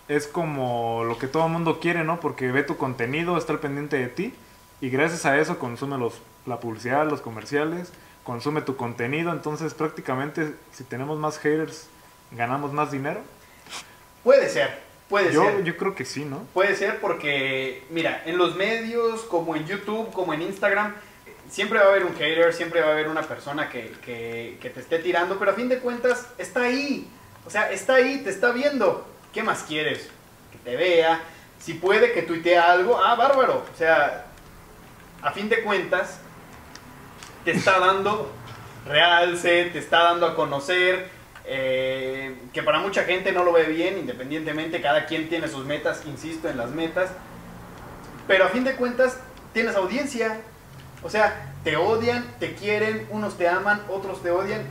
es 0.09 0.27
como 0.27 1.05
lo 1.05 1.19
que 1.19 1.29
todo 1.29 1.47
el 1.47 1.53
mundo 1.53 1.81
quiere, 1.81 2.03
¿no? 2.03 2.19
Porque 2.19 2.51
ve 2.51 2.63
tu 2.63 2.77
contenido, 2.77 3.37
está 3.37 3.53
al 3.53 3.61
pendiente 3.61 3.99
de 3.99 4.09
ti 4.09 4.35
y 4.81 4.91
gracias 4.91 5.27
a 5.27 5.39
eso 5.39 5.59
consume 5.59 5.99
los, 5.99 6.15
la 6.47 6.61
publicidad, 6.61 7.09
los 7.09 7.21
comerciales, 7.21 7.93
consume 8.25 8.63
tu 8.63 8.77
contenido. 8.77 9.33
Entonces 9.33 9.75
prácticamente 9.75 10.55
si 10.73 10.85
tenemos 10.85 11.19
más 11.19 11.39
haters, 11.39 11.89
ganamos 12.33 12.73
más 12.73 12.91
dinero. 12.91 13.21
Puede 14.25 14.49
ser, 14.49 14.81
puede 15.09 15.33
Yo, 15.33 15.43
ser. 15.45 15.65
yo 15.65 15.77
creo 15.77 15.95
que 15.95 16.05
sí, 16.05 16.25
¿no? 16.25 16.45
Puede 16.55 16.75
ser 16.77 17.01
porque, 17.01 17.85
mira, 17.91 18.23
en 18.27 18.37
los 18.39 18.57
medios, 18.57 19.23
como 19.23 19.57
en 19.57 19.67
YouTube, 19.67 20.13
como 20.13 20.35
en 20.35 20.43
Instagram, 20.43 20.95
siempre 21.51 21.79
va 21.79 21.87
a 21.87 21.89
haber 21.89 22.05
un 22.05 22.15
hater, 22.15 22.53
siempre 22.53 22.81
va 22.83 22.89
a 22.89 22.93
haber 22.93 23.09
una 23.09 23.23
persona 23.23 23.69
que, 23.71 23.93
que- 24.05 24.59
que 24.61 24.71
te 24.71 24.81
esté 24.81 24.99
tirando, 24.99 25.39
pero 25.39 25.53
a 25.53 25.55
fin 25.55 25.69
de 25.69 25.79
cuentas 25.79 26.29
está 26.39 26.63
ahí. 26.63 27.09
O 27.47 27.51
sea, 27.51 27.71
está 27.73 27.95
ahí, 27.95 28.19
te 28.23 28.31
está 28.31 28.51
viendo. 28.53 29.07
¿Qué 29.33 29.43
más 29.43 29.63
quieres? 29.63 30.09
Que 30.53 30.59
te 30.59 30.77
vea. 30.77 31.21
Si 31.59 31.75
puede 31.75 32.13
que 32.13 32.23
tuitee 32.23 32.59
algo, 32.59 32.99
ah, 33.03 33.15
bárbaro. 33.15 33.65
O 33.73 33.77
sea, 33.79 34.27
a 35.23 35.33
fin 35.33 35.49
de 35.49 35.63
cuentas, 35.63 36.21
te 37.45 37.53
está 37.53 37.79
dando 37.79 38.31
realce, 38.87 39.65
te 39.73 39.79
está 39.79 40.05
dando 40.05 40.27
a 40.27 40.35
conocer, 40.37 41.09
eh, 41.51 42.37
que 42.53 42.63
para 42.63 42.79
mucha 42.79 43.05
gente 43.05 43.33
no 43.33 43.43
lo 43.43 43.53
ve 43.53 43.65
bien, 43.65 43.99
independientemente, 43.99 44.83
cada 44.83 45.07
quien 45.07 45.29
tiene 45.29 45.49
sus 45.49 45.65
metas, 45.65 46.03
insisto 46.07 46.49
en 46.49 46.59
las 46.59 46.71
metas, 46.71 47.11
pero 48.27 48.45
a 48.45 48.49
fin 48.49 48.65
de 48.65 48.75
cuentas 48.75 49.19
tienes 49.55 49.75
audiencia, 49.75 50.41
o 51.03 51.09
sea, 51.09 51.55
te 51.65 51.77
odian, 51.77 52.25
te 52.39 52.55
quieren, 52.55 53.07
unos 53.11 53.39
te 53.39 53.49
aman, 53.49 53.81
otros 53.89 54.23
te 54.23 54.31
odian, 54.31 54.63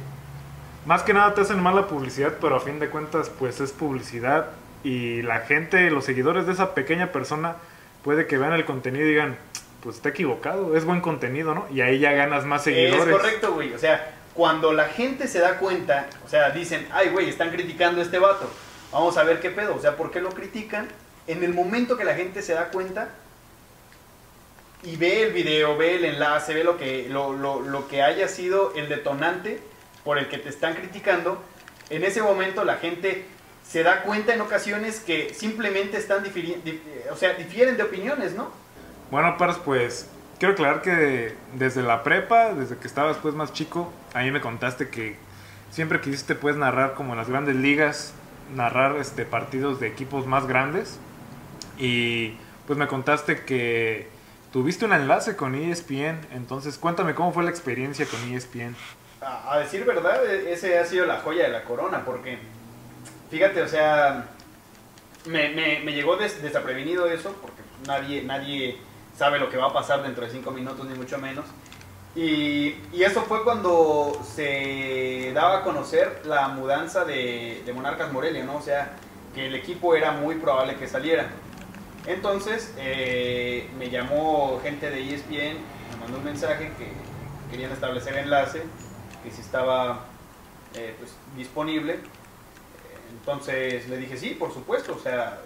Más 0.85 1.01
que 1.01 1.13
nada 1.13 1.33
te 1.33 1.41
hacen 1.41 1.61
mala 1.61 1.87
publicidad, 1.87 2.35
pero 2.39 2.55
a 2.55 2.59
fin 2.59 2.79
de 2.79 2.89
cuentas 2.89 3.29
pues 3.29 3.59
es 3.59 3.71
publicidad 3.71 4.51
y 4.83 5.23
la 5.23 5.39
gente, 5.39 5.89
los 5.89 6.05
seguidores 6.05 6.45
de 6.45 6.53
esa 6.53 6.75
pequeña 6.75 7.11
persona 7.11 7.55
puede 8.03 8.27
que 8.27 8.37
vean 8.37 8.53
el 8.53 8.65
contenido 8.65 9.05
y 9.05 9.09
digan, 9.09 9.37
pues 9.81 9.97
está 9.97 10.09
equivocado, 10.09 10.77
es 10.77 10.85
buen 10.85 11.01
contenido, 11.01 11.55
¿no? 11.55 11.65
Y 11.71 11.81
ahí 11.81 11.99
ya 11.99 12.11
ganas 12.13 12.45
más 12.45 12.63
seguidores. 12.63 13.07
Es 13.07 13.21
correcto, 13.21 13.53
güey. 13.53 13.73
O 13.73 13.79
sea, 13.79 14.16
cuando 14.38 14.71
la 14.71 14.86
gente 14.86 15.28
se 15.28 15.39
da 15.39 15.58
cuenta, 15.58 16.08
o 16.23 16.30
sea, 16.30 16.52
dicen, 16.52 16.88
ay, 16.93 17.10
güey, 17.10 17.28
están 17.28 17.50
criticando 17.50 18.00
a 18.00 18.04
este 18.04 18.19
vato. 18.19 18.47
Vamos 18.91 19.17
a 19.17 19.23
ver 19.23 19.39
qué 19.39 19.50
pedo. 19.50 19.76
O 19.76 19.82
sea, 19.82 19.97
¿por 19.97 20.12
qué 20.12 20.21
lo 20.21 20.30
critican? 20.30 20.88
En 21.26 21.43
el 21.43 21.56
momento 21.56 21.97
que 21.97 22.06
la 22.06 22.13
gente 22.13 22.43
se 22.43 22.54
da 22.54 22.69
cuenta 22.69 23.10
y 24.84 24.95
ve 24.95 25.23
el 25.23 25.34
video, 25.34 25.76
ve 25.76 25.95
el 25.95 26.06
enlace, 26.06 26.54
ve 26.54 26.63
lo 26.63 26.78
que, 26.78 27.08
lo, 27.10 27.34
lo, 27.34 27.62
lo 27.62 27.88
que 27.88 28.04
haya 28.04 28.28
sido 28.28 28.73
el 28.76 28.89
detonante 28.89 29.60
por 30.06 30.19
el 30.19 30.30
que 30.30 30.38
te 30.38 30.50
están 30.50 30.76
criticando, 30.76 31.41
en 31.89 32.04
ese 32.04 32.21
momento 32.21 32.63
la 32.63 32.76
gente 32.76 33.26
se 33.67 33.82
da 33.82 34.04
cuenta 34.04 34.36
en 34.36 34.41
ocasiones 34.41 35.00
que 35.00 35.34
simplemente 35.34 35.97
están 35.97 36.23
dif- 36.23 36.80
o 37.12 37.15
sea, 37.15 37.34
difieren 37.34 37.76
de 37.76 37.84
opiniones, 37.84 38.34
¿no? 38.34 38.52
Bueno, 39.10 39.36
Pars, 39.38 39.58
pues 39.65 40.08
quiero 40.39 40.54
aclarar 40.54 40.82
que 40.82 41.36
desde 41.54 41.82
la 41.84 42.04
prepa, 42.04 42.54
desde 42.54 42.78
que 42.78 42.88
estabas 42.88 43.17
pues 43.17 43.34
más 43.36 43.54
chico, 43.54 43.91
a 44.13 44.19
mí 44.21 44.32
me 44.32 44.41
contaste 44.41 44.89
que 44.89 45.15
siempre 45.71 46.00
quisiste 46.02 46.36
pues 46.36 46.56
narrar 46.56 46.93
como 46.93 47.13
en 47.13 47.17
las 47.19 47.30
grandes 47.30 47.56
ligas, 47.56 48.13
narrar 48.56 48.95
este 48.97 49.26
partidos 49.26 49.80
de 49.80 49.88
equipos 49.88 50.26
más 50.26 50.47
grandes 50.47 51.00
y 51.78 52.36
pues 52.65 52.78
me 52.80 52.88
contaste 52.88 53.43
que 53.45 54.08
tuviste 54.52 54.86
un 54.86 54.93
enlace 54.93 55.36
con 55.36 55.56
ESPN, 55.56 56.19
entonces 56.32 56.78
cuéntame 56.78 57.13
cómo 57.15 57.32
fue 57.34 57.43
la 57.43 57.50
experiencia 57.50 58.06
con 58.06 58.19
ESPN. 58.34 58.76
A, 59.21 59.58
decir 59.60 59.84
verdad, 59.84 60.26
e- 60.26 60.54
ese 60.54 60.78
ha 60.78 60.86
sido 60.86 61.06
la 61.06 61.17
joya 61.19 61.43
de 61.43 61.50
la 61.50 61.63
corona, 61.63 62.04
porque 62.06 62.38
fíjate, 63.32 63.62
o 63.62 63.67
sea, 63.67 64.26
me, 65.26 65.50
me- 65.50 65.80
me 65.82 65.91
llegó 65.93 66.17
des- 66.17 66.41
desaprevenido 66.41 67.08
eso, 67.08 67.36
porque 67.41 67.62
nadie, 67.88 68.23
nadie 68.23 68.78
sabe 69.17 69.39
lo 69.39 69.49
que 69.49 69.58
va 69.58 69.67
a 69.67 69.73
pasar 69.73 70.03
dentro 70.03 70.25
de 70.25 70.32
cinco 70.32 70.51
minutos, 70.51 70.86
ni 70.86 70.95
mucho 70.95 71.17
menos. 71.17 71.45
Y, 72.15 72.75
y 72.93 73.03
eso 73.03 73.21
fue 73.23 73.43
cuando 73.43 74.19
se 74.23 75.32
daba 75.34 75.60
a 75.60 75.63
conocer 75.63 76.21
la 76.25 76.47
mudanza 76.47 77.06
de, 77.06 77.62
de 77.65 77.73
Monarcas 77.73 78.12
Morelia, 78.12 78.43
¿no? 78.43 78.58
O 78.58 78.62
sea, 78.62 78.93
que 79.36 79.47
el 79.47 79.56
equipo 79.56 79.95
era 79.95 80.12
muy 80.12 80.36
probable 80.36 80.75
que 80.75 80.88
saliera. 80.88 81.30
Entonces, 82.08 82.73
eh, 82.77 83.69
me 83.77 83.89
llamó 83.89 84.60
gente 84.63 84.89
de 84.89 85.13
ESPN, 85.13 85.58
me 85.91 85.97
mandó 85.99 86.19
un 86.19 86.23
mensaje 86.23 86.71
que 86.77 86.88
querían 87.51 87.71
establecer 87.71 88.17
enlace, 88.17 88.63
que 89.23 89.32
si 89.32 89.41
estaba 89.41 90.06
eh, 90.73 90.95
pues, 90.97 91.12
disponible. 91.36 91.99
Entonces 93.12 93.89
le 93.89 93.97
dije, 93.97 94.17
sí, 94.17 94.32
por 94.32 94.53
supuesto, 94.53 94.95
o 94.95 94.99
sea, 94.99 95.41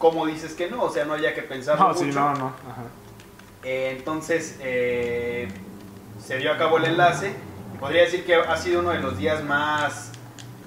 ¿cómo 0.00 0.26
dices 0.26 0.54
que 0.54 0.68
no? 0.68 0.82
O 0.82 0.90
sea, 0.90 1.04
no 1.04 1.12
había 1.12 1.32
que 1.34 1.42
pensar 1.42 1.78
No, 1.78 1.88
mucho. 1.88 2.00
sí, 2.00 2.06
no, 2.06 2.34
no. 2.34 2.46
Ajá. 2.46 2.82
Eh, 3.62 3.94
entonces 3.96 4.56
eh, 4.60 5.46
se 6.26 6.38
dio 6.38 6.50
a 6.52 6.56
cabo 6.58 6.78
el 6.78 6.86
enlace. 6.86 7.34
Podría 7.78 8.02
decir 8.02 8.24
que 8.24 8.34
ha 8.34 8.56
sido 8.56 8.80
uno 8.80 8.90
de 8.90 8.98
los 9.00 9.16
días 9.18 9.44
más, 9.44 10.10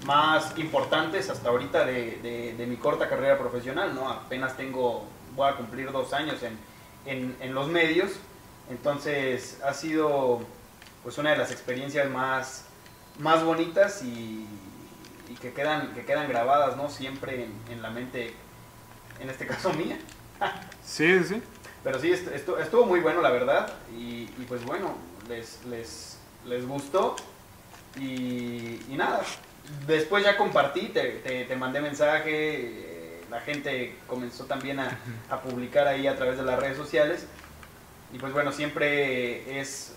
más 0.06 0.58
importantes 0.58 1.30
hasta 1.30 1.50
ahorita 1.50 1.84
de, 1.86 2.20
de- 2.22 2.54
de 2.58 2.66
mi 2.68 2.78
corta 2.78 3.10
carrera 3.10 3.38
profesional. 3.40 3.94
¿no? 3.96 4.08
Apenas 4.08 4.56
tengo, 4.56 5.06
voy 5.36 5.50
a 5.50 5.56
cumplir 5.56 5.92
dos 5.92 6.14
años 6.14 6.42
en, 6.44 6.58
en- 7.06 7.36
en 7.42 7.54
los 7.56 7.68
medios. 7.68 8.12
Entonces 8.70 9.60
ha 9.66 9.74
sido 9.74 10.42
pues 11.04 11.18
una 11.18 11.32
de 11.32 11.38
las 11.38 11.52
experiencias 11.52 12.10
más, 12.10 12.66
más 13.20 13.44
bonitas 13.44 14.04
y, 14.04 14.48
y 15.30 15.34
que, 15.42 15.52
quedan, 15.54 15.94
que 15.94 16.06
quedan 16.06 16.30
grabadas 16.30 16.78
¿no? 16.78 16.90
siempre 16.90 17.44
en, 17.44 17.54
en 17.72 17.82
la 17.82 17.90
mente, 17.90 18.34
en 19.20 19.30
este 19.30 19.46
caso 19.54 19.74
mía. 19.74 19.98
Sí, 20.86 21.24
sí. 21.24 21.42
Pero 21.84 22.00
sí, 22.00 22.12
est- 22.12 22.28
estu- 22.34 22.60
estuvo 22.60 22.86
muy 22.86 23.00
bueno, 23.02 23.22
la 23.22 23.30
verdad. 23.32 23.74
Y, 23.96 24.24
y 24.38 24.46
pues 24.48 24.64
bueno, 24.66 24.96
les, 25.28 25.64
les, 25.66 26.18
les 26.46 26.66
gustó. 26.68 27.16
Y, 28.00 28.80
y 28.90 28.96
nada, 28.98 29.22
después 29.86 30.24
ya 30.24 30.38
compartí, 30.38 30.88
te, 30.88 31.04
te- 31.24 31.46
te 31.46 31.56
mandé 31.56 31.82
mensaje. 31.82 32.32
eh, 32.32 33.24
La 33.30 33.40
gente 33.42 33.96
comenzó 34.08 34.46
también 34.46 34.80
a, 34.80 34.98
a 35.30 35.42
publicar 35.42 35.88
ahí 35.88 36.08
a 36.08 36.16
través 36.16 36.38
de 36.38 36.44
las 36.44 36.60
redes 36.60 36.78
sociales. 36.78 37.26
Y 38.14 38.20
pues 38.20 38.32
bueno, 38.32 38.52
siempre 38.52 39.60
es, 39.60 39.94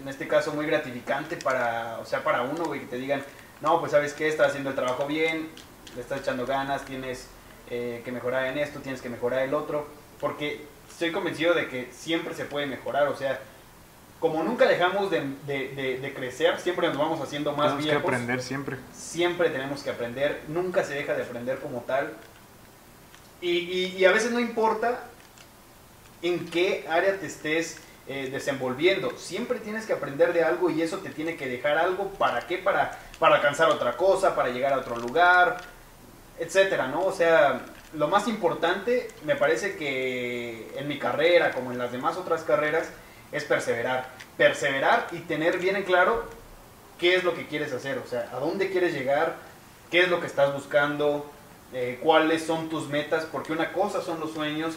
en 0.00 0.08
este 0.08 0.26
caso, 0.26 0.52
muy 0.52 0.66
gratificante 0.66 1.36
para, 1.36 1.98
o 2.00 2.04
sea, 2.04 2.24
para 2.24 2.42
uno, 2.42 2.64
güey, 2.64 2.80
que 2.80 2.86
te 2.86 2.96
digan, 2.96 3.22
no, 3.60 3.78
pues 3.80 3.92
sabes 3.92 4.12
que 4.14 4.26
estás 4.28 4.48
haciendo 4.48 4.70
el 4.70 4.76
trabajo 4.76 5.06
bien, 5.06 5.48
le 5.94 6.00
estás 6.02 6.20
echando 6.20 6.44
ganas, 6.44 6.84
tienes 6.84 7.28
eh, 7.70 8.02
que 8.04 8.12
mejorar 8.12 8.46
en 8.46 8.58
esto, 8.58 8.80
tienes 8.80 9.00
que 9.02 9.08
mejorar 9.08 9.40
el 9.42 9.54
otro, 9.54 9.86
porque 10.20 10.64
estoy 10.90 11.12
convencido 11.12 11.54
de 11.54 11.68
que 11.68 11.88
siempre 11.92 12.34
se 12.34 12.44
puede 12.44 12.66
mejorar, 12.66 13.08
o 13.08 13.16
sea, 13.16 13.40
como 14.20 14.42
nunca 14.42 14.66
dejamos 14.66 15.10
de, 15.10 15.20
de- 15.46 15.68
de- 15.74 15.98
de 15.98 16.14
crecer, 16.14 16.58
siempre 16.58 16.88
nos 16.88 16.96
vamos 16.96 17.20
haciendo 17.20 17.52
más 17.52 17.66
Tenemos 17.66 17.84
que 17.84 17.90
viejos, 17.90 18.04
aprender 18.08 18.42
siempre. 18.42 18.76
siempre 18.94 19.50
tenemos 19.50 19.82
que 19.82 19.90
aprender, 19.90 20.42
nunca 20.48 20.84
se 20.84 20.94
deja 20.94 21.14
de 21.14 21.22
aprender 21.22 21.58
como 21.58 21.80
tal, 21.82 22.12
y, 23.40 23.50
y- 23.50 23.96
y 23.98 24.04
a 24.06 24.12
veces 24.12 24.32
no 24.32 24.40
importa 24.40 25.00
en 26.22 26.46
qué 26.50 26.86
área 26.88 27.18
te 27.18 27.26
estés 27.26 27.78
eh, 28.08 28.28
desenvolviendo. 28.30 29.10
Siempre 29.18 29.58
tienes 29.58 29.84
que 29.84 29.92
aprender 29.92 30.32
de 30.32 30.42
algo 30.44 30.70
y 30.70 30.80
eso 30.80 30.98
te 30.98 31.10
tiene 31.10 31.36
que 31.36 31.48
dejar 31.48 31.76
algo. 31.76 32.08
¿Para 32.10 32.46
qué? 32.46 32.56
Para, 32.56 32.96
para 33.18 33.36
alcanzar 33.36 33.68
otra 33.68 33.96
cosa, 33.96 34.34
para 34.36 34.48
llegar 34.50 34.72
a 34.72 34.78
otro 34.78 34.96
lugar, 34.96 35.58
etcétera, 36.38 36.88
¿no? 36.88 37.04
O 37.04 37.12
sea, 37.12 37.62
lo 37.94 38.08
más 38.08 38.28
importante 38.28 39.08
me 39.24 39.36
parece 39.36 39.76
que 39.76 40.72
en 40.76 40.88
mi 40.88 40.98
carrera, 40.98 41.52
como 41.52 41.72
en 41.72 41.78
las 41.78 41.92
demás 41.92 42.16
otras 42.16 42.42
carreras, 42.42 42.88
es 43.32 43.44
perseverar. 43.44 44.08
Perseverar 44.36 45.06
y 45.12 45.20
tener 45.20 45.58
bien 45.58 45.76
en 45.76 45.82
claro 45.84 46.24
qué 46.98 47.14
es 47.14 47.24
lo 47.24 47.34
que 47.34 47.46
quieres 47.46 47.72
hacer, 47.72 47.98
o 47.98 48.06
sea, 48.06 48.30
a 48.32 48.38
dónde 48.38 48.70
quieres 48.70 48.94
llegar, 48.94 49.36
qué 49.90 50.00
es 50.00 50.08
lo 50.08 50.20
que 50.20 50.26
estás 50.26 50.52
buscando, 50.52 51.30
eh, 51.72 51.98
cuáles 52.02 52.44
son 52.44 52.68
tus 52.68 52.88
metas, 52.88 53.24
porque 53.24 53.52
una 53.52 53.72
cosa 53.72 54.00
son 54.00 54.20
los 54.20 54.32
sueños 54.32 54.76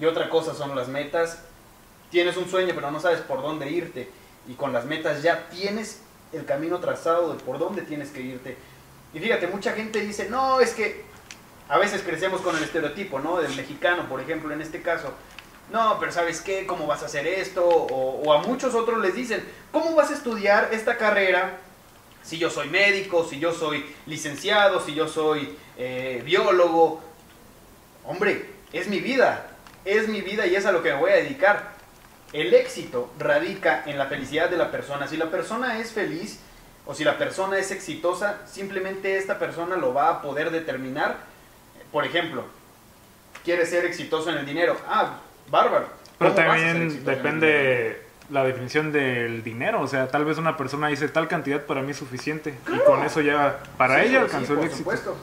y 0.00 0.04
otra 0.04 0.28
cosa 0.28 0.54
son 0.54 0.74
las 0.74 0.88
metas. 0.88 1.42
Tienes 2.10 2.36
un 2.36 2.48
sueño, 2.48 2.72
pero 2.74 2.90
no 2.90 3.00
sabes 3.00 3.20
por 3.20 3.42
dónde 3.42 3.70
irte. 3.70 4.08
Y 4.48 4.54
con 4.54 4.72
las 4.72 4.84
metas 4.84 5.22
ya 5.22 5.48
tienes 5.48 6.00
el 6.32 6.44
camino 6.44 6.78
trazado 6.78 7.32
de 7.32 7.42
por 7.42 7.58
dónde 7.58 7.82
tienes 7.82 8.10
que 8.10 8.20
irte. 8.20 8.56
Y 9.12 9.18
fíjate, 9.18 9.46
mucha 9.46 9.72
gente 9.72 10.00
dice, 10.00 10.28
no, 10.28 10.60
es 10.60 10.72
que 10.72 11.04
a 11.68 11.78
veces 11.78 12.02
crecemos 12.02 12.40
con 12.40 12.56
el 12.56 12.62
estereotipo, 12.62 13.18
¿no? 13.18 13.40
Del 13.40 13.54
mexicano, 13.54 14.08
por 14.08 14.20
ejemplo, 14.20 14.52
en 14.52 14.60
este 14.60 14.82
caso. 14.82 15.14
No, 15.72 15.98
pero 16.00 16.10
¿sabes 16.10 16.40
qué? 16.40 16.66
¿Cómo 16.66 16.86
vas 16.86 17.02
a 17.02 17.06
hacer 17.06 17.26
esto? 17.26 17.64
O, 17.64 18.22
o 18.22 18.32
a 18.32 18.42
muchos 18.42 18.74
otros 18.74 18.98
les 18.98 19.14
dicen, 19.14 19.44
¿cómo 19.70 19.94
vas 19.94 20.10
a 20.10 20.14
estudiar 20.14 20.70
esta 20.72 20.96
carrera 20.96 21.58
si 22.22 22.38
yo 22.38 22.50
soy 22.50 22.68
médico, 22.68 23.26
si 23.28 23.38
yo 23.38 23.52
soy 23.52 23.84
licenciado, 24.06 24.80
si 24.84 24.94
yo 24.94 25.06
soy 25.06 25.56
eh, 25.78 26.22
biólogo? 26.24 27.00
Hombre, 28.04 28.46
es 28.72 28.88
mi 28.88 28.98
vida, 28.98 29.50
es 29.84 30.08
mi 30.08 30.20
vida 30.22 30.46
y 30.46 30.56
es 30.56 30.66
a 30.66 30.72
lo 30.72 30.82
que 30.82 30.92
me 30.92 30.98
voy 30.98 31.10
a 31.10 31.16
dedicar. 31.16 31.72
El 32.32 32.54
éxito 32.54 33.10
radica 33.18 33.84
en 33.86 33.98
la 33.98 34.06
felicidad 34.06 34.50
de 34.50 34.56
la 34.56 34.70
persona. 34.70 35.06
Si 35.06 35.16
la 35.16 35.30
persona 35.30 35.78
es 35.78 35.92
feliz 35.92 36.40
o 36.86 36.94
si 36.94 37.04
la 37.04 37.18
persona 37.18 37.58
es 37.58 37.70
exitosa, 37.70 38.38
simplemente 38.46 39.16
esta 39.16 39.38
persona 39.38 39.76
lo 39.76 39.94
va 39.94 40.08
a 40.08 40.22
poder 40.22 40.50
determinar. 40.50 41.18
Por 41.92 42.04
ejemplo, 42.04 42.44
quiere 43.44 43.66
ser 43.66 43.84
exitoso 43.84 44.30
en 44.30 44.38
el 44.38 44.46
dinero. 44.46 44.76
Ah, 44.88 45.18
bárbaro. 45.48 45.86
Pero 46.18 46.34
¿Cómo 46.34 46.46
vas 46.48 46.56
a 46.56 46.60
ser 46.60 46.72
también 46.72 47.04
depende 47.04 48.02
la 48.30 48.44
definición 48.44 48.92
del 48.92 49.42
dinero. 49.42 49.80
O 49.80 49.88
sea, 49.88 50.08
tal 50.08 50.24
vez 50.24 50.38
una 50.38 50.56
persona 50.56 50.88
dice 50.88 51.08
tal 51.08 51.26
cantidad 51.28 51.62
para 51.62 51.82
mí 51.82 51.90
es 51.92 51.96
suficiente. 51.96 52.54
Y 52.72 52.78
con 52.86 53.02
eso 53.02 53.20
ya, 53.20 53.58
para 53.76 53.96
Sí, 53.96 54.00
ella 54.02 54.10
sí, 54.10 54.16
alcanzó 54.24 54.48
por 54.54 54.58
el 54.58 54.64
éxito. 54.64 54.78
supuesto. 54.78 55.16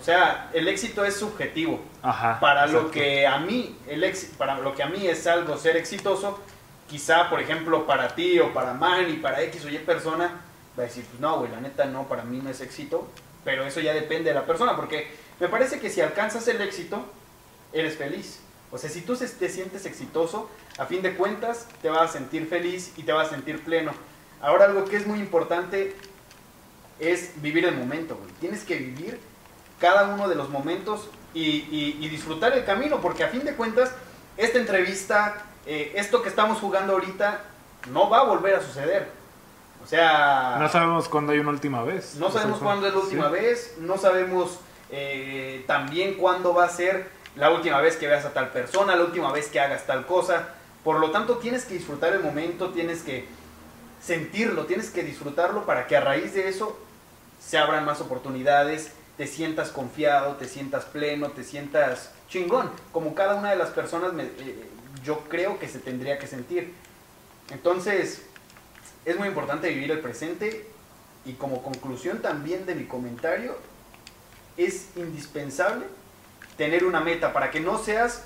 O 0.00 0.04
sea, 0.04 0.50
el 0.52 0.66
éxito 0.66 1.04
es 1.04 1.14
subjetivo. 1.16 1.80
Ajá. 2.02 2.40
para 2.40 2.66
lo 2.66 2.90
que 2.90 3.26
a 3.28 3.38
mí 3.38 3.76
el 3.86 4.02
ex- 4.02 4.32
para 4.36 4.58
lo 4.58 4.74
que 4.74 4.82
a 4.82 4.86
mí 4.88 5.06
es 5.06 5.24
algo 5.28 5.56
ser 5.56 5.76
exitoso 5.76 6.40
quizá 6.90 7.30
por 7.30 7.38
ejemplo 7.40 7.86
para 7.86 8.08
ti 8.16 8.40
o 8.40 8.52
para 8.52 8.74
Manny 8.74 9.18
para 9.18 9.40
X 9.42 9.64
o 9.64 9.68
Y 9.68 9.78
persona 9.78 10.40
va 10.78 10.84
a 10.84 10.86
decir 10.86 11.04
pues 11.04 11.20
no 11.20 11.38
güey 11.38 11.50
la 11.50 11.60
neta 11.60 11.84
no 11.84 12.08
para 12.08 12.24
mí 12.24 12.40
no 12.42 12.50
es 12.50 12.60
éxito 12.60 13.08
pero 13.44 13.66
eso 13.66 13.80
ya 13.80 13.92
depende 13.92 14.30
de 14.30 14.34
la 14.34 14.46
persona 14.46 14.76
porque 14.76 15.10
me 15.40 15.48
parece 15.48 15.80
que 15.80 15.90
si 15.90 16.00
alcanzas 16.00 16.46
el 16.48 16.60
éxito 16.60 17.04
eres 17.72 17.96
feliz. 17.96 18.40
O 18.70 18.78
sea 18.78 18.88
si 18.88 19.02
tú 19.02 19.16
te 19.16 19.48
sientes 19.48 19.84
exitoso 19.86 20.48
a 20.78 20.86
fin 20.86 21.02
de 21.02 21.14
cuentas 21.14 21.66
te 21.82 21.88
vas 21.88 22.10
a 22.10 22.12
sentir 22.12 22.46
feliz 22.46 22.92
y 22.96 23.02
te 23.02 23.12
vas 23.12 23.28
a 23.28 23.30
sentir 23.30 23.62
pleno. 23.64 23.92
Ahora 24.40 24.66
algo 24.66 24.84
que 24.84 24.96
es 24.96 25.06
muy 25.06 25.18
importante 25.18 25.94
es 26.98 27.32
vivir 27.42 27.64
el 27.64 27.76
momento 27.76 28.18
tienes 28.40 28.64
que 28.64 28.76
vivir 28.76 29.18
cada 29.80 30.14
uno 30.14 30.28
de 30.28 30.36
los 30.36 30.48
momentos 30.48 31.08
y 31.34 32.08
disfrutar 32.08 32.52
el 32.52 32.64
camino, 32.64 33.00
porque 33.00 33.24
a 33.24 33.28
fin 33.28 33.44
de 33.44 33.54
cuentas, 33.54 33.90
esta 34.36 34.58
entrevista, 34.58 35.42
eh, 35.66 35.92
esto 35.96 36.22
que 36.22 36.28
estamos 36.28 36.58
jugando 36.58 36.92
ahorita, 36.92 37.40
no 37.90 38.08
va 38.08 38.20
a 38.20 38.24
volver 38.24 38.54
a 38.54 38.60
suceder. 38.60 39.08
O 39.82 39.86
sea, 39.86 40.56
No 40.58 40.68
sabemos 40.68 41.08
cuándo 41.08 41.32
hay 41.32 41.38
una 41.40 41.50
última 41.50 41.82
vez. 41.82 42.14
no 42.16 42.30
sabemos 42.30 42.58
cuándo 42.60 42.86
es 42.86 42.94
la 42.94 43.00
última 43.00 43.26
sí. 43.26 43.32
vez, 43.32 43.74
no 43.78 43.98
sabemos 43.98 44.58
eh, 44.90 45.64
también 45.66 46.14
cuándo 46.14 46.54
va 46.54 46.64
a 46.64 46.68
ser 46.68 47.08
la 47.36 47.50
última 47.50 47.80
vez 47.80 47.96
que 47.96 48.06
veas 48.06 48.24
a 48.24 48.32
tal 48.32 48.50
persona, 48.50 48.94
la 48.94 49.04
última 49.04 49.32
vez 49.32 49.48
que 49.48 49.58
hagas 49.60 49.86
tal 49.86 50.06
cosa. 50.06 50.48
Por 50.84 50.98
lo 51.00 51.10
tanto, 51.10 51.38
tienes 51.38 51.64
que 51.64 51.74
disfrutar 51.74 52.12
el 52.12 52.20
momento, 52.20 52.70
tienes 52.70 53.02
que 53.02 53.26
sentirlo, 54.02 54.66
tienes 54.66 54.90
que 54.90 55.02
disfrutarlo 55.02 55.64
para 55.64 55.86
que 55.86 55.96
a 55.96 56.00
raíz 56.00 56.34
de 56.34 56.48
eso 56.48 56.78
se 57.40 57.58
abran 57.58 57.84
más 57.84 58.00
oportunidades, 58.00 58.92
te 59.16 59.26
sientas 59.26 59.68
confiado, 59.70 60.36
te 60.36 60.46
sientas 60.48 60.84
pleno, 60.84 61.28
te 61.28 61.44
sientas 61.44 62.10
chingón, 62.28 62.70
como 62.92 63.14
cada 63.14 63.34
una 63.36 63.50
de 63.50 63.56
las 63.56 63.70
personas 63.70 64.12
me- 64.12 64.24
eh, 64.24 64.68
yo 65.04 65.20
creo 65.28 65.58
que 65.58 65.68
se 65.68 65.78
tendría 65.78 66.18
que 66.18 66.26
sentir. 66.26 66.72
Entonces, 67.50 68.22
es 69.04 69.18
muy 69.18 69.28
importante 69.28 69.68
vivir 69.68 69.90
el 69.90 70.00
presente 70.00 70.66
y 71.24 71.32
como 71.34 71.62
conclusión 71.62 72.18
también 72.20 72.66
de 72.66 72.74
mi 72.74 72.84
comentario, 72.84 73.56
es 74.56 74.88
indispensable 74.96 75.86
tener 76.56 76.84
una 76.84 77.00
meta 77.00 77.32
para 77.32 77.50
que 77.50 77.60
no 77.60 77.78
seas 77.78 78.24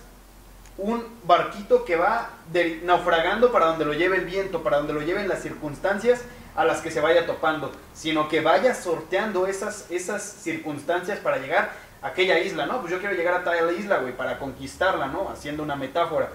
un 0.79 1.05
barquito 1.25 1.85
que 1.85 1.97
va 1.97 2.31
de- 2.53 2.81
naufragando 2.85 3.51
para 3.53 3.67
donde 3.67 3.85
lo 3.85 3.95
lleve 3.95 4.17
el 4.19 4.25
viento, 4.27 4.63
para 4.63 4.79
donde 4.79 4.93
lo 4.93 5.01
lleven 5.01 5.29
las 5.29 5.43
circunstancias 5.43 6.21
a 6.55 6.65
las 6.65 6.81
que 6.81 6.91
se 6.91 7.01
vaya 7.01 7.27
topando, 7.27 7.71
sino 7.95 8.29
que 8.29 8.41
vaya 8.41 8.75
sorteando 8.75 9.47
esas, 9.47 9.91
esas 9.91 10.23
circunstancias 10.23 11.19
para 11.19 11.39
llegar 11.39 11.71
a 12.03 12.09
aquella 12.09 12.39
isla, 12.39 12.67
¿no? 12.67 12.81
Pues 12.81 12.93
yo 12.93 12.99
quiero 12.99 13.15
llegar 13.15 13.35
a 13.35 13.45
tal 13.45 13.75
isla, 13.79 13.99
güey, 13.99 14.15
para 14.17 14.39
conquistarla, 14.39 15.07
¿no? 15.07 15.31
Haciendo 15.31 15.63
una 15.63 15.77
metáfora. 15.77 16.31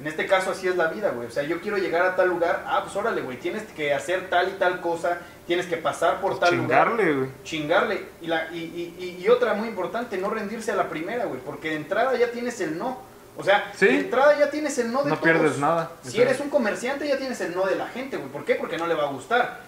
En 0.00 0.06
este 0.06 0.26
caso 0.26 0.52
así 0.52 0.68
es 0.68 0.76
la 0.76 0.86
vida, 0.88 1.10
güey. 1.10 1.26
O 1.26 1.30
sea, 1.30 1.42
yo 1.42 1.60
quiero 1.60 1.76
llegar 1.76 2.02
a 2.06 2.14
tal 2.14 2.28
lugar. 2.28 2.62
Ah, 2.66 2.80
pues 2.84 2.94
órale, 2.94 3.20
güey. 3.20 3.36
Tienes 3.38 3.64
que 3.64 3.92
hacer 3.92 4.30
tal 4.30 4.48
y 4.48 4.52
tal 4.52 4.80
cosa. 4.80 5.18
Tienes 5.46 5.66
que 5.66 5.76
pasar 5.76 6.20
por 6.20 6.38
tal 6.38 6.54
lugar 6.56 6.88
Chingarle, 6.88 7.14
güey. 7.14 7.28
chingarle. 7.42 8.06
Y, 8.20 8.26
la, 8.28 8.48
y, 8.52 8.58
y- 8.98 9.18
y- 9.20 9.28
otra 9.28 9.54
muy 9.54 9.66
importante, 9.68 10.16
no 10.18 10.30
rendirse 10.30 10.70
a 10.70 10.76
la 10.76 10.88
primera, 10.88 11.24
güey, 11.24 11.40
porque 11.40 11.70
de 11.70 11.76
entrada 11.76 12.14
ya 12.16 12.30
tienes 12.30 12.60
el 12.60 12.78
no. 12.78 13.00
O 13.36 13.42
sea, 13.42 13.72
Sí. 13.74 13.86
de 13.86 13.98
entrada 14.00 14.38
ya 14.38 14.50
tienes 14.50 14.78
el 14.78 14.92
no 14.92 15.02
de 15.02 15.10
No 15.10 15.16
todos. 15.16 15.24
pierdes 15.32 15.58
nada. 15.58 15.90
Si 16.02 16.20
eres 16.20 16.38
un 16.40 16.50
comerciante 16.50 17.08
ya 17.08 17.16
tienes 17.18 17.40
el 17.40 17.54
no 17.56 17.64
de 17.66 17.74
la 17.76 17.86
gente, 17.88 18.16
güey. 18.18 18.30
¿Por 18.30 18.44
qué? 18.44 18.54
Porque 18.56 18.76
no 18.78 18.86
le 18.86 18.94
va 18.94 19.04
a 19.04 19.12
gustar. 19.12 19.60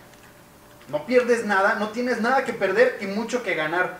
No 0.88 1.06
pierdes 1.06 1.44
nada, 1.46 1.74
no 1.76 1.88
tienes 1.90 2.20
nada 2.20 2.44
que 2.44 2.52
perder 2.52 2.98
y 3.00 3.06
mucho 3.06 3.42
que 3.42 3.54
ganar. 3.54 3.98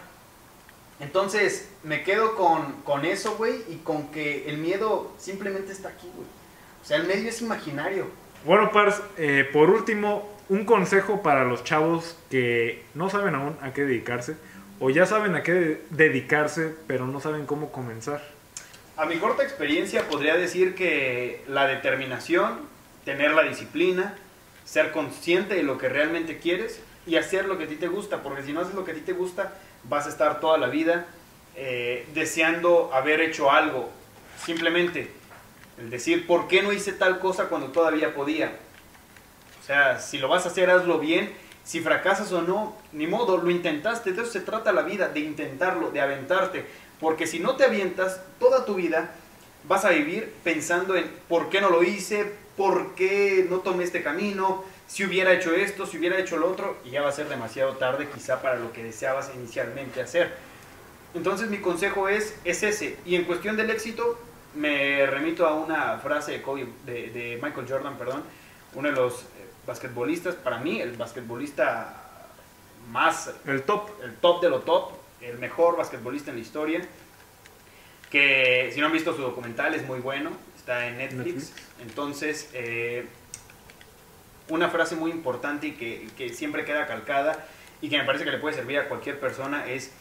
Entonces, 1.00 1.68
me 1.82 2.02
quedo 2.02 2.36
con, 2.36 2.82
con 2.82 3.04
eso, 3.04 3.36
güey, 3.36 3.54
y 3.68 3.76
con 3.76 4.10
que 4.10 4.48
el 4.48 4.58
miedo 4.58 5.12
simplemente 5.18 5.72
está 5.72 5.88
aquí, 5.88 6.08
güey. 6.14 6.28
O 6.82 6.84
sea, 6.84 6.98
el 6.98 7.06
medio 7.06 7.28
es 7.28 7.40
imaginario. 7.40 8.06
Bueno, 8.44 8.70
Pars, 8.70 9.02
eh, 9.16 9.48
por 9.52 9.70
último, 9.70 10.28
un 10.48 10.64
consejo 10.64 11.22
para 11.22 11.44
los 11.44 11.64
chavos 11.64 12.16
que 12.30 12.84
no 12.94 13.08
saben 13.10 13.34
aún 13.34 13.56
a 13.60 13.72
qué 13.72 13.84
dedicarse 13.84 14.36
o 14.80 14.88
ya 14.90 15.06
saben 15.06 15.34
a 15.34 15.42
qué 15.42 15.82
dedicarse, 15.90 16.74
pero 16.86 17.06
no 17.06 17.20
saben 17.20 17.46
cómo 17.46 17.70
comenzar. 17.70 18.22
A 18.96 19.06
mi 19.06 19.16
corta 19.16 19.42
experiencia 19.42 20.08
podría 20.08 20.36
decir 20.36 20.74
que 20.74 21.44
la 21.46 21.66
determinación, 21.66 22.60
tener 23.04 23.32
la 23.32 23.42
disciplina, 23.42 24.16
ser 24.64 24.90
consciente 24.90 25.54
de 25.54 25.62
lo 25.62 25.78
que 25.78 25.88
realmente 25.88 26.38
quieres 26.38 26.80
y 27.06 27.16
hacer 27.16 27.44
lo 27.44 27.58
que 27.58 27.64
a 27.64 27.68
ti 27.68 27.76
te 27.76 27.88
gusta, 27.88 28.22
porque 28.22 28.42
si 28.42 28.52
no 28.52 28.60
haces 28.60 28.74
lo 28.74 28.84
que 28.84 28.92
a 28.92 28.94
ti 28.94 29.00
te 29.00 29.12
gusta, 29.12 29.54
vas 29.84 30.06
a 30.06 30.10
estar 30.10 30.40
toda 30.40 30.58
la 30.58 30.68
vida 30.68 31.06
eh, 31.56 32.06
deseando 32.14 32.90
haber 32.92 33.20
hecho 33.20 33.50
algo. 33.50 33.90
Simplemente 34.44 35.10
el 35.78 35.90
decir, 35.90 36.26
¿por 36.26 36.48
qué 36.48 36.62
no 36.62 36.72
hice 36.72 36.92
tal 36.92 37.18
cosa 37.18 37.48
cuando 37.48 37.68
todavía 37.68 38.14
podía? 38.14 38.52
O 39.60 39.66
sea, 39.66 39.98
si 39.98 40.18
lo 40.18 40.28
vas 40.28 40.46
a 40.46 40.48
hacer, 40.48 40.70
hazlo 40.70 40.98
bien. 40.98 41.32
Si 41.64 41.80
fracasas 41.80 42.32
o 42.32 42.42
no, 42.42 42.76
ni 42.92 43.06
modo, 43.06 43.36
lo 43.36 43.50
intentaste. 43.50 44.12
De 44.12 44.22
eso 44.22 44.30
se 44.30 44.40
trata 44.40 44.72
la 44.72 44.82
vida, 44.82 45.08
de 45.08 45.20
intentarlo, 45.20 45.90
de 45.90 46.00
aventarte. 46.00 46.64
Porque 46.98 47.26
si 47.26 47.38
no 47.38 47.56
te 47.56 47.64
avientas 47.64 48.20
toda 48.38 48.64
tu 48.64 48.74
vida, 48.74 49.12
vas 49.64 49.84
a 49.84 49.90
vivir 49.90 50.32
pensando 50.42 50.96
en 50.96 51.10
por 51.28 51.48
qué 51.48 51.60
no 51.60 51.70
lo 51.70 51.82
hice, 51.82 52.32
por 52.56 52.94
qué 52.94 53.46
no 53.48 53.58
tomé 53.58 53.84
este 53.84 54.02
camino, 54.02 54.64
si 54.90 55.04
hubiera 55.04 55.32
hecho 55.32 55.54
esto, 55.54 55.86
si 55.86 55.98
hubiera 55.98 56.18
hecho 56.18 56.36
lo 56.36 56.50
otro, 56.50 56.76
y 56.84 56.90
ya 56.90 57.00
va 57.00 57.10
a 57.10 57.12
ser 57.12 57.28
demasiado 57.28 57.74
tarde 57.74 58.08
quizá 58.12 58.42
para 58.42 58.56
lo 58.56 58.72
que 58.72 58.82
deseabas 58.82 59.30
inicialmente 59.36 60.02
hacer. 60.02 60.34
Entonces 61.14 61.48
mi 61.48 61.58
consejo 61.58 62.08
es, 62.08 62.36
es 62.44 62.64
ese. 62.64 62.98
Y 63.06 63.14
en 63.14 63.24
cuestión 63.24 63.56
del 63.56 63.70
éxito, 63.70 64.18
me 64.56 65.06
remito 65.06 65.46
a 65.46 65.54
una 65.54 65.98
frase 65.98 66.32
de, 66.32 66.42
Kobe, 66.42 66.66
de, 66.86 67.10
de 67.10 67.38
Michael 67.40 67.66
Jordan, 67.68 67.98
perdón, 67.98 68.24
uno 68.74 68.88
de 68.88 68.94
los 68.96 69.22
eh, 69.22 69.26
basquetbolistas, 69.64 70.34
para 70.34 70.58
mí 70.58 70.80
el 70.80 70.96
basquetbolista 70.96 72.26
más 72.90 73.32
El 73.46 73.62
top. 73.62 73.90
el 74.02 74.16
top 74.16 74.42
de 74.42 74.50
lo 74.50 74.60
top, 74.62 74.90
el 75.20 75.38
mejor 75.38 75.76
basquetbolista 75.76 76.30
en 76.30 76.36
la 76.36 76.42
historia. 76.42 76.80
Que 78.10 78.72
si 78.74 78.80
no 78.80 78.86
han 78.86 78.92
visto 78.92 79.14
su 79.14 79.22
documental 79.22 79.72
es 79.76 79.86
muy 79.86 80.00
bueno, 80.00 80.32
está 80.56 80.88
en 80.88 80.98
Netflix. 80.98 81.26
Netflix. 81.26 81.52
Entonces, 81.80 82.50
eh, 82.54 83.06
una 84.50 84.68
frase 84.68 84.96
muy 84.96 85.10
importante 85.10 85.68
y 85.68 85.72
que, 85.72 86.28
siempre 86.34 86.64
queda 86.64 86.86
calcada 86.86 87.46
y 87.80 87.88
que 87.88 87.98
me 87.98 88.04
parece 88.04 88.24
que 88.24 88.30
le 88.30 88.38
puede 88.38 88.54
servir 88.54 88.78
a 88.78 88.88
cualquier 88.88 89.18
persona 89.18 89.66
es, 89.66 89.92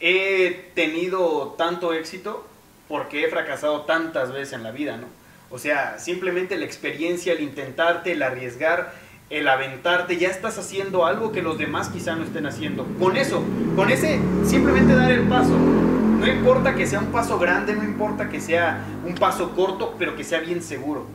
he 0.00 0.70
tenido 0.74 1.54
tanto 1.58 1.92
éxito 1.92 2.46
porque 2.88 3.24
he 3.24 3.28
fracasado 3.28 3.82
tantas 3.82 4.32
veces 4.32 4.54
en 4.54 4.62
la 4.62 4.70
vida, 4.70 4.96
¿no? 4.96 5.06
O 5.50 5.58
sea, 5.58 5.98
simplemente 5.98 6.56
la 6.56 6.64
experiencia, 6.64 7.32
el 7.32 7.40
intentarte, 7.40 8.12
el 8.12 8.22
arriesgar, 8.22 8.92
el 9.30 9.48
aventarte, 9.48 10.16
ya 10.16 10.28
estás 10.28 10.58
haciendo 10.58 11.06
algo 11.06 11.32
que 11.32 11.42
los 11.42 11.58
demás 11.58 11.88
quizá 11.88 12.14
no 12.16 12.24
estén 12.24 12.46
haciendo. 12.46 12.86
Con 12.98 13.16
eso, 13.16 13.42
con 13.76 13.90
ese 13.90 14.18
simplemente 14.44 14.94
dar 14.94 15.10
el 15.10 15.28
paso. 15.28 15.56
No 15.56 16.26
importa 16.26 16.74
que 16.74 16.86
sea 16.86 17.00
un 17.00 17.12
paso 17.12 17.38
grande, 17.38 17.74
no 17.74 17.84
importa 17.84 18.28
que 18.28 18.40
sea 18.40 18.84
un 19.04 19.14
paso 19.14 19.54
corto, 19.54 19.94
pero 19.98 20.16
que 20.16 20.24
sea 20.24 20.40
bien 20.40 20.62
seguro. 20.62 21.06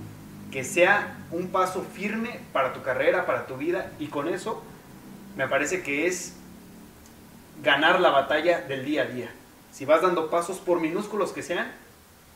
Que 0.52 0.64
sea 0.64 1.19
un 1.32 1.50
paso 1.50 1.84
firme 1.94 2.40
para 2.54 2.74
tu 2.74 2.82
carrera, 2.82 3.26
para 3.26 3.46
tu 3.48 3.58
vida. 3.58 3.92
Y 4.00 4.08
con 4.08 4.28
eso 4.28 4.64
me 5.36 5.48
parece 5.48 5.82
que 5.84 6.08
es 6.08 6.34
ganar 7.64 8.00
la 8.00 8.10
batalla 8.10 8.62
del 8.62 8.86
día 8.86 9.04
a 9.04 9.06
día. 9.06 9.32
Si 9.72 9.86
vas 9.86 10.02
dando 10.02 10.30
pasos, 10.30 10.58
por 10.58 10.80
minúsculos 10.80 11.32
que 11.32 11.44
sean, 11.44 11.72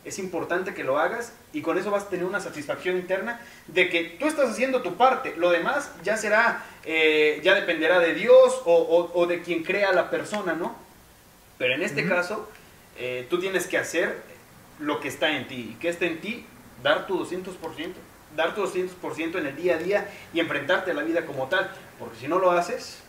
es 0.05 0.19
importante 0.19 0.73
que 0.73 0.83
lo 0.83 0.99
hagas 0.99 1.31
y 1.53 1.61
con 1.61 1.77
eso 1.77 1.89
vas 1.89 2.03
a 2.03 2.09
tener 2.09 2.25
una 2.25 2.41
satisfacción 2.41 2.97
interna 2.97 3.39
de 3.67 3.89
que 3.89 4.03
tú 4.19 4.27
estás 4.27 4.49
haciendo 4.49 4.81
tu 4.81 4.95
parte. 4.95 5.33
Lo 5.37 5.49
demás 5.49 5.91
ya 6.03 6.17
será, 6.17 6.63
eh, 6.83 7.39
ya 7.43 7.55
dependerá 7.55 7.99
de 7.99 8.13
Dios 8.13 8.61
o, 8.65 8.75
o- 8.75 9.11
o 9.17 9.25
de 9.27 9.41
quien 9.41 9.63
crea 9.63 9.93
la 9.93 10.09
persona, 10.09 10.53
¿no? 10.53 10.75
Pero 11.57 11.73
en 11.75 11.83
este 11.83 12.05
caso, 12.07 12.49
eh, 12.97 13.25
tú 13.29 13.39
tienes 13.39 13.65
que 13.67 13.77
hacer 13.77 14.21
lo 14.79 14.99
que 14.99 15.07
está 15.07 15.37
en 15.37 15.47
ti. 15.47 15.69
¿Y 15.73 15.75
qué 15.79 15.87
está 15.87 16.05
en 16.05 16.19
ti? 16.19 16.45
Dar 16.83 17.07
tu 17.07 17.17
200%. 17.17 17.93
Dar 18.35 18.55
tu 18.55 18.65
200% 18.65 19.37
en 19.37 19.45
el 19.45 19.55
día 19.55 19.75
a 19.75 19.77
día 19.77 20.09
y 20.33 20.39
enfrentarte 20.39 20.91
a 20.91 20.93
la 20.93 21.03
vida 21.03 21.25
como 21.25 21.47
tal. 21.47 21.71
Porque 21.99 22.17
si 22.19 22.27
no 22.27 22.39
lo 22.39 22.51
haces, 22.51 23.03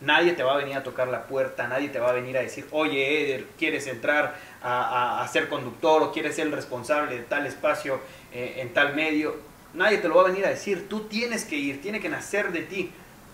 nadie 0.00 0.32
te 0.32 0.42
va 0.42 0.54
a 0.54 0.56
venir 0.56 0.76
a 0.76 0.82
tocar 0.82 1.08
la 1.08 1.26
puerta, 1.26 1.68
nadie 1.68 1.88
te 1.88 1.98
va 1.98 2.10
a 2.10 2.12
venir 2.12 2.36
a 2.36 2.42
decir, 2.42 2.66
oye, 2.70 3.24
Eder, 3.24 3.46
¿quieres 3.58 3.86
entrar 3.86 4.36
a, 4.62 5.26
ser 5.32 5.48
conductor 5.48 6.02
o 6.02 6.12
quieres 6.12 6.36
ser 6.36 6.46
el 6.46 6.52
responsable 6.52 7.16
de 7.16 7.22
tal 7.22 7.46
espacio 7.46 8.00
eh, 8.32 8.56
en 8.58 8.72
tal 8.72 8.94
medio? 8.94 9.36
Nadie 9.74 9.98
te 9.98 10.08
lo 10.08 10.16
va 10.16 10.22
a 10.22 10.26
venir 10.26 10.44
a 10.46 10.50
decir, 10.50 10.88
tú 10.88 11.00
tienes 11.04 11.44
que 11.44 11.56
ir, 11.56 11.82
tiene 11.82 12.00
que 12.00 12.08
nacer 12.08 12.52
de 12.52 12.62
ti, 12.62 12.90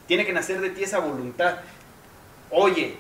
tiene 0.07 0.26
que 0.26 0.33
nacer 0.33 0.61
de 0.61 0.70
ti 0.70 0.83
esa 0.83 0.98
voluntad. 0.98 1.59
Oye, 2.50 2.96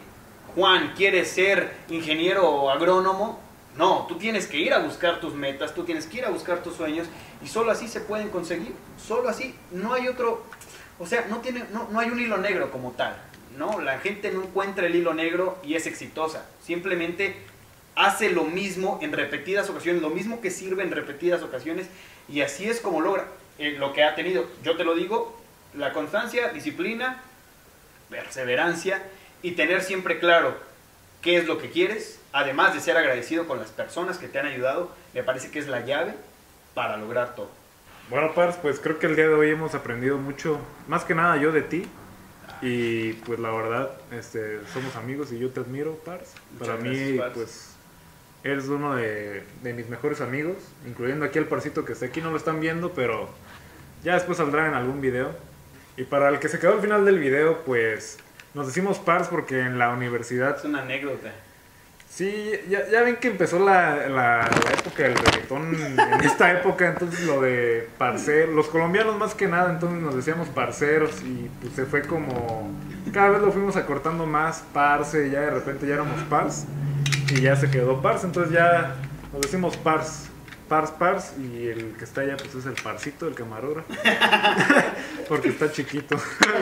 Juan, 0.54 0.92
¿quieres 0.96 1.28
ser 1.28 1.72
ingeniero 1.88 2.48
o 2.48 2.70
agrónomo? 2.70 3.40
No, 3.76 4.06
tú 4.06 4.16
tienes 4.16 4.46
que 4.46 4.58
ir 4.58 4.74
a 4.74 4.78
buscar 4.78 5.18
tus 5.18 5.34
metas, 5.34 5.74
tú 5.74 5.84
tienes 5.84 6.06
que 6.06 6.18
ir 6.18 6.24
a 6.24 6.30
buscar 6.30 6.62
tus 6.62 6.76
sueños 6.76 7.06
y 7.42 7.48
solo 7.48 7.72
así 7.72 7.88
se 7.88 8.00
pueden 8.00 8.28
conseguir, 8.30 8.72
solo 9.04 9.28
así, 9.28 9.54
no 9.70 9.92
hay 9.92 10.08
otro, 10.08 10.44
o 10.98 11.06
sea, 11.06 11.26
no, 11.28 11.38
tiene, 11.38 11.64
no, 11.72 11.88
no 11.90 12.00
hay 12.00 12.10
un 12.10 12.20
hilo 12.20 12.38
negro 12.38 12.70
como 12.70 12.92
tal, 12.92 13.16
¿no? 13.58 13.80
La 13.80 13.98
gente 13.98 14.30
no 14.30 14.42
encuentra 14.42 14.86
el 14.86 14.94
hilo 14.94 15.14
negro 15.14 15.58
y 15.64 15.74
es 15.74 15.86
exitosa, 15.86 16.46
simplemente 16.64 17.36
hace 17.94 18.30
lo 18.30 18.44
mismo 18.44 18.98
en 19.02 19.12
repetidas 19.12 19.68
ocasiones, 19.68 20.02
lo 20.02 20.10
mismo 20.10 20.40
que 20.40 20.50
sirve 20.50 20.82
en 20.82 20.92
repetidas 20.92 21.42
ocasiones 21.42 21.86
y 22.28 22.40
así 22.40 22.68
es 22.68 22.80
como 22.80 23.00
logra 23.00 23.26
eh, 23.58 23.72
lo 23.78 23.92
que 23.92 24.02
ha 24.02 24.14
tenido. 24.14 24.46
Yo 24.62 24.76
te 24.76 24.84
lo 24.84 24.94
digo, 24.94 25.38
la 25.74 25.92
constancia, 25.92 26.48
disciplina, 26.48 27.20
perseverancia 28.08 29.02
y 29.42 29.52
tener 29.52 29.82
siempre 29.82 30.18
claro 30.18 30.56
qué 31.20 31.36
es 31.36 31.46
lo 31.46 31.58
que 31.58 31.70
quieres, 31.70 32.20
además 32.32 32.74
de 32.74 32.80
ser 32.80 32.96
agradecido 32.96 33.46
con 33.46 33.58
las 33.58 33.70
personas 33.70 34.18
que 34.18 34.28
te 34.28 34.38
han 34.38 34.46
ayudado, 34.46 34.94
me 35.12 35.22
parece 35.22 35.50
que 35.50 35.58
es 35.58 35.68
la 35.68 35.84
llave 35.84 36.14
para 36.74 36.96
lograr 36.96 37.34
todo. 37.34 37.50
Bueno, 38.10 38.32
Pars, 38.34 38.56
pues 38.56 38.80
creo 38.80 38.98
que 38.98 39.06
el 39.06 39.16
día 39.16 39.28
de 39.28 39.34
hoy 39.34 39.50
hemos 39.50 39.74
aprendido 39.74 40.18
mucho, 40.18 40.58
más 40.88 41.04
que 41.04 41.14
nada 41.14 41.36
yo 41.36 41.52
de 41.52 41.62
ti. 41.62 41.86
Y 42.60 43.14
pues 43.14 43.40
la 43.40 43.50
verdad, 43.50 43.90
este, 44.12 44.60
somos 44.72 44.94
amigos 44.96 45.32
y 45.32 45.38
yo 45.38 45.50
te 45.50 45.60
admiro, 45.60 45.94
Pars. 46.04 46.34
Para 46.58 46.76
mí, 46.76 47.18
Pars. 47.18 47.32
pues, 47.34 47.76
eres 48.44 48.68
uno 48.68 48.94
de, 48.94 49.42
de 49.62 49.72
mis 49.72 49.88
mejores 49.88 50.20
amigos, 50.20 50.56
incluyendo 50.86 51.24
aquí 51.24 51.38
el 51.38 51.46
Parcito 51.46 51.84
que 51.84 51.92
está 51.92 52.06
aquí, 52.06 52.20
no 52.20 52.30
lo 52.30 52.36
están 52.36 52.60
viendo, 52.60 52.92
pero 52.92 53.28
ya 54.04 54.14
después 54.14 54.38
saldrá 54.38 54.68
en 54.68 54.74
algún 54.74 55.00
video. 55.00 55.30
Y 55.96 56.04
para 56.04 56.28
el 56.28 56.38
que 56.38 56.48
se 56.48 56.58
quedó 56.58 56.74
al 56.74 56.80
final 56.80 57.04
del 57.04 57.18
video, 57.18 57.62
pues, 57.64 58.18
nos 58.54 58.66
decimos 58.66 58.98
Pars 58.98 59.28
porque 59.28 59.60
en 59.60 59.78
la 59.78 59.90
universidad 59.90 60.56
Es 60.56 60.64
una 60.64 60.82
anécdota. 60.82 61.32
Sí, 62.14 62.52
ya, 62.68 63.02
ven 63.02 63.16
que 63.16 63.28
empezó 63.28 63.58
la, 63.58 64.06
la, 64.06 64.40
la 64.40 64.72
época 64.78 65.02
del 65.02 65.14
reggaetón 65.14 65.74
en 65.74 66.20
esta 66.24 66.52
época, 66.52 66.86
entonces 66.86 67.24
lo 67.26 67.40
de 67.40 67.88
parceros, 67.96 68.54
los 68.54 68.68
colombianos 68.68 69.16
más 69.16 69.34
que 69.34 69.48
nada, 69.48 69.70
entonces 69.70 70.02
nos 70.02 70.14
decíamos 70.14 70.46
parceros 70.48 71.22
y 71.22 71.48
pues 71.62 71.72
se 71.72 71.86
fue 71.86 72.02
como, 72.02 72.70
cada 73.14 73.30
vez 73.30 73.40
lo 73.40 73.50
fuimos 73.50 73.76
acortando 73.76 74.26
más, 74.26 74.62
parce, 74.74 75.30
ya 75.30 75.40
de 75.40 75.50
repente 75.52 75.86
ya 75.86 75.94
éramos 75.94 76.20
pars 76.24 76.66
y 77.30 77.40
ya 77.40 77.56
se 77.56 77.70
quedó 77.70 78.02
pars, 78.02 78.24
entonces 78.24 78.52
ya 78.52 78.94
nos 79.32 79.40
decimos 79.40 79.78
pars, 79.78 80.28
Pars 80.72 80.90
Pars 80.92 81.34
y 81.38 81.68
el 81.68 81.94
que 81.98 82.04
está 82.04 82.22
allá 82.22 82.34
pues 82.38 82.54
es 82.54 82.64
el 82.64 82.72
Parsito, 82.82 83.28
el 83.28 83.34
camarógrafo. 83.34 83.92
Porque 85.28 85.50
está 85.50 85.70
chiquito. 85.70 86.16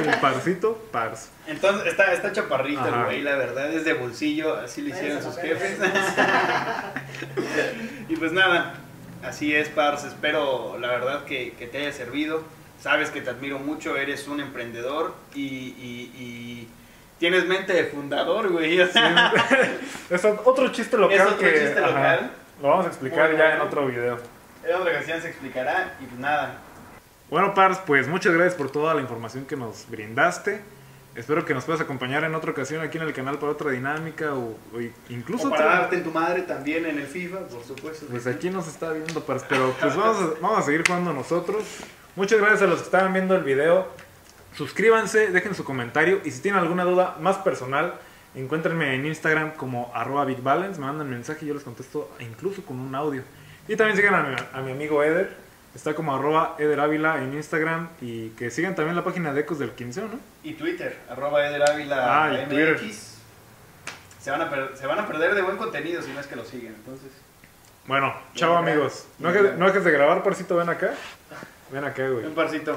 el 0.04 0.18
Parsito, 0.18 0.76
Pars. 0.90 1.28
Entonces, 1.46 1.86
está, 1.86 2.12
está 2.12 2.32
chaparrito 2.32 2.84
el 2.88 3.04
güey, 3.04 3.22
la 3.22 3.36
verdad, 3.36 3.72
es 3.72 3.84
de 3.84 3.92
bolsillo, 3.92 4.56
así 4.56 4.82
le 4.82 4.90
hicieron 4.90 5.22
sus 5.22 5.36
jefes. 5.36 5.78
y 8.08 8.16
pues 8.16 8.32
nada, 8.32 8.74
así 9.22 9.54
es, 9.54 9.68
Pars. 9.68 10.02
Espero, 10.02 10.76
la 10.80 10.88
verdad, 10.88 11.24
que, 11.24 11.52
que 11.52 11.68
te 11.68 11.78
haya 11.78 11.92
servido. 11.92 12.42
Sabes 12.82 13.10
que 13.10 13.20
te 13.20 13.30
admiro 13.30 13.60
mucho, 13.60 13.96
eres 13.96 14.26
un 14.26 14.40
emprendedor 14.40 15.14
y, 15.36 15.40
y- 15.44 16.12
y 16.18 16.68
tienes 17.20 17.46
mente 17.46 17.74
de 17.74 17.84
fundador, 17.84 18.48
güey. 18.50 18.80
o 18.80 18.88
sea, 18.88 19.32
Es 20.10 20.24
otro 20.24 20.66
chiste 20.72 20.96
local 20.96 21.16
Es 21.16 21.22
otro 21.26 21.38
que 21.38 21.52
chiste 21.60 21.78
ajá, 21.78 21.86
local. 21.86 22.30
Lo 22.62 22.68
vamos 22.68 22.86
a 22.86 22.88
explicar 22.88 23.36
ya 23.36 23.54
en 23.54 23.60
otro 23.60 23.86
video. 23.86 24.18
En 24.64 24.74
otra 24.74 24.92
ocasión 24.92 25.20
se 25.20 25.28
explicará 25.28 25.96
y 26.00 26.04
pues 26.06 26.20
nada. 26.20 26.58
Bueno, 27.30 27.54
Pars, 27.54 27.78
pues 27.86 28.08
muchas 28.08 28.32
gracias 28.34 28.54
por 28.54 28.70
toda 28.70 28.92
la 28.94 29.00
información 29.00 29.44
que 29.46 29.56
nos 29.56 29.88
brindaste. 29.88 30.60
Espero 31.14 31.44
que 31.44 31.54
nos 31.54 31.64
puedas 31.64 31.80
acompañar 31.80 32.22
en 32.24 32.34
otra 32.34 32.52
ocasión 32.52 32.82
aquí 32.82 32.96
en 32.98 33.04
el 33.04 33.12
canal 33.12 33.38
para 33.38 33.52
otra 33.52 33.70
dinámica 33.72 34.32
o, 34.34 34.50
o 34.74 34.80
incluso 35.08 35.48
O 35.48 35.50
para 35.50 35.64
otra- 35.64 35.80
darte 35.80 35.96
en 35.96 36.04
tu 36.04 36.10
madre 36.12 36.42
también 36.42 36.86
en 36.86 36.98
el 36.98 37.06
FIFA, 37.06 37.38
por 37.48 37.64
supuesto. 37.64 38.06
Pues 38.10 38.26
aquí 38.26 38.48
nos 38.50 38.68
está 38.68 38.92
viendo, 38.92 39.20
Pars, 39.24 39.44
pero 39.48 39.74
pues 39.80 39.96
vamos 39.96 40.16
a, 40.22 40.40
vamos 40.40 40.58
a 40.58 40.62
seguir 40.62 40.84
jugando 40.86 41.12
nosotros. 41.12 41.64
Muchas 42.16 42.38
gracias 42.38 42.62
a 42.62 42.66
los 42.66 42.78
que 42.78 42.84
estaban 42.84 43.12
viendo 43.12 43.34
el 43.34 43.42
video. 43.42 43.88
Suscríbanse, 44.54 45.28
dejen 45.28 45.54
su 45.54 45.64
comentario 45.64 46.20
y 46.24 46.30
si 46.30 46.40
tienen 46.42 46.60
alguna 46.60 46.84
duda 46.84 47.16
más 47.20 47.38
personal, 47.38 47.94
encuéntrenme 48.34 48.94
en 48.94 49.06
Instagram 49.06 49.52
como 49.52 49.90
arroba 49.94 50.24
BigBalance, 50.24 50.78
me 50.80 50.86
mandan 50.86 51.08
mensaje 51.10 51.44
y 51.44 51.48
yo 51.48 51.54
les 51.54 51.62
contesto 51.64 52.10
incluso 52.20 52.62
con 52.64 52.78
un 52.78 52.94
audio. 52.94 53.22
Y 53.68 53.76
también 53.76 53.96
sigan 53.96 54.14
a 54.14 54.22
mi, 54.22 54.36
a 54.52 54.60
mi 54.62 54.72
amigo 54.72 55.02
Eder, 55.02 55.36
está 55.74 55.94
como 55.94 56.14
arroba 56.14 56.56
Eder 56.58 56.80
Ávila 56.80 57.22
en 57.22 57.34
Instagram 57.34 57.88
y 58.00 58.30
que 58.30 58.50
sigan 58.50 58.74
también 58.74 58.96
la 58.96 59.04
página 59.04 59.32
de 59.32 59.40
Ecos 59.42 59.58
del 59.58 59.70
Quinceo, 59.72 60.08
¿no? 60.08 60.18
Y 60.42 60.54
Twitter, 60.54 60.98
arroba 61.08 61.46
Eder 61.46 61.62
Ávila 61.68 62.24
Ah, 62.24 62.32
y 62.32 62.36
MX. 62.46 62.48
Twitter. 62.48 62.80
Se 64.20 64.30
van, 64.30 64.42
a 64.42 64.50
per- 64.50 64.76
se 64.76 64.86
van 64.86 64.98
a 64.98 65.06
perder 65.06 65.34
de 65.34 65.42
buen 65.42 65.56
contenido 65.56 66.02
si 66.02 66.12
no 66.12 66.20
es 66.20 66.26
que 66.26 66.36
lo 66.36 66.44
siguen, 66.44 66.74
entonces. 66.74 67.10
Bueno, 67.86 68.14
chao 68.34 68.56
amigos. 68.56 69.06
No, 69.18 69.32
dejes- 69.32 69.56
no 69.56 69.66
dejes 69.66 69.82
de 69.84 69.90
grabar, 69.92 70.22
Parcito, 70.22 70.56
ven 70.56 70.68
acá. 70.68 70.90
Ven 71.72 71.84
acá, 71.84 72.06
güey. 72.08 72.26
Un 72.26 72.34
parcito. 72.34 72.76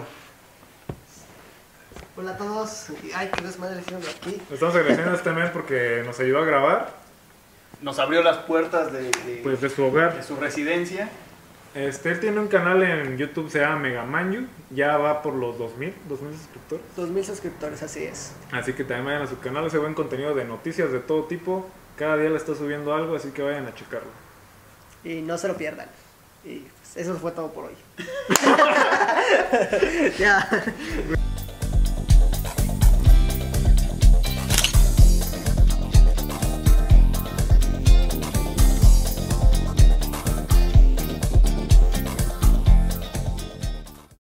Hola 2.16 2.32
a 2.32 2.38
todos. 2.38 2.88
Ay, 3.16 3.30
qué 3.36 3.42
desmadre 3.44 3.82
hicieron 3.82 4.04
aquí. 4.04 4.40
Estamos 4.52 4.76
agradeciendo 4.76 5.14
a 5.14 5.16
este 5.16 5.32
mes 5.32 5.50
porque 5.50 6.04
nos 6.06 6.20
ayudó 6.20 6.40
a 6.40 6.46
grabar, 6.46 6.90
Nos 7.82 7.98
abrió 8.00 8.22
las 8.24 8.38
puertas 8.40 8.92
de, 8.94 9.04
de- 9.04 9.40
pues 9.44 9.60
de 9.62 9.70
su 9.70 9.84
hogar. 9.84 10.16
de 10.16 10.24
su 10.24 10.36
residencia. 10.36 11.10
Este, 11.74 12.12
él 12.12 12.20
tiene 12.20 12.40
un 12.40 12.48
canal 12.50 12.84
en 12.84 13.18
YouTube, 13.18 13.50
se 13.50 13.60
llama 13.60 13.78
Megamanyu, 13.80 14.46
ya 14.70 14.96
va 14.98 15.24
por 15.24 15.34
los 15.34 15.58
2000, 15.58 15.92
2000 16.08 16.38
suscriptores. 16.38 16.86
2000 16.96 17.26
suscriptores, 17.26 17.82
así 17.82 18.04
es. 18.04 18.34
Así 18.52 18.74
que 18.74 18.84
también 18.84 19.06
vayan 19.08 19.22
a 19.24 19.28
su 19.28 19.40
canal, 19.40 19.66
hace 19.66 19.80
buen 19.80 19.96
contenido 19.96 20.36
de 20.36 20.46
noticias 20.46 20.92
de 20.92 21.00
todo 21.00 21.24
tipo. 21.24 21.68
Cada 21.98 22.18
día 22.18 22.30
le 22.30 22.38
está 22.38 22.54
subiendo 22.54 22.94
algo, 22.94 23.16
así 23.16 23.32
que 23.32 23.42
vayan 23.42 23.66
a 23.66 23.74
checarlo. 23.74 24.10
Y 25.04 25.22
no 25.24 25.36
se 25.40 25.48
lo 25.48 25.58
pierdan. 25.58 25.88
Y 26.46 26.60
pues, 26.60 26.98
eso 26.98 27.16
fue 27.16 27.32
todo 27.32 27.52
por 27.52 27.66
hoy. 27.66 27.74
ya. 30.20 30.48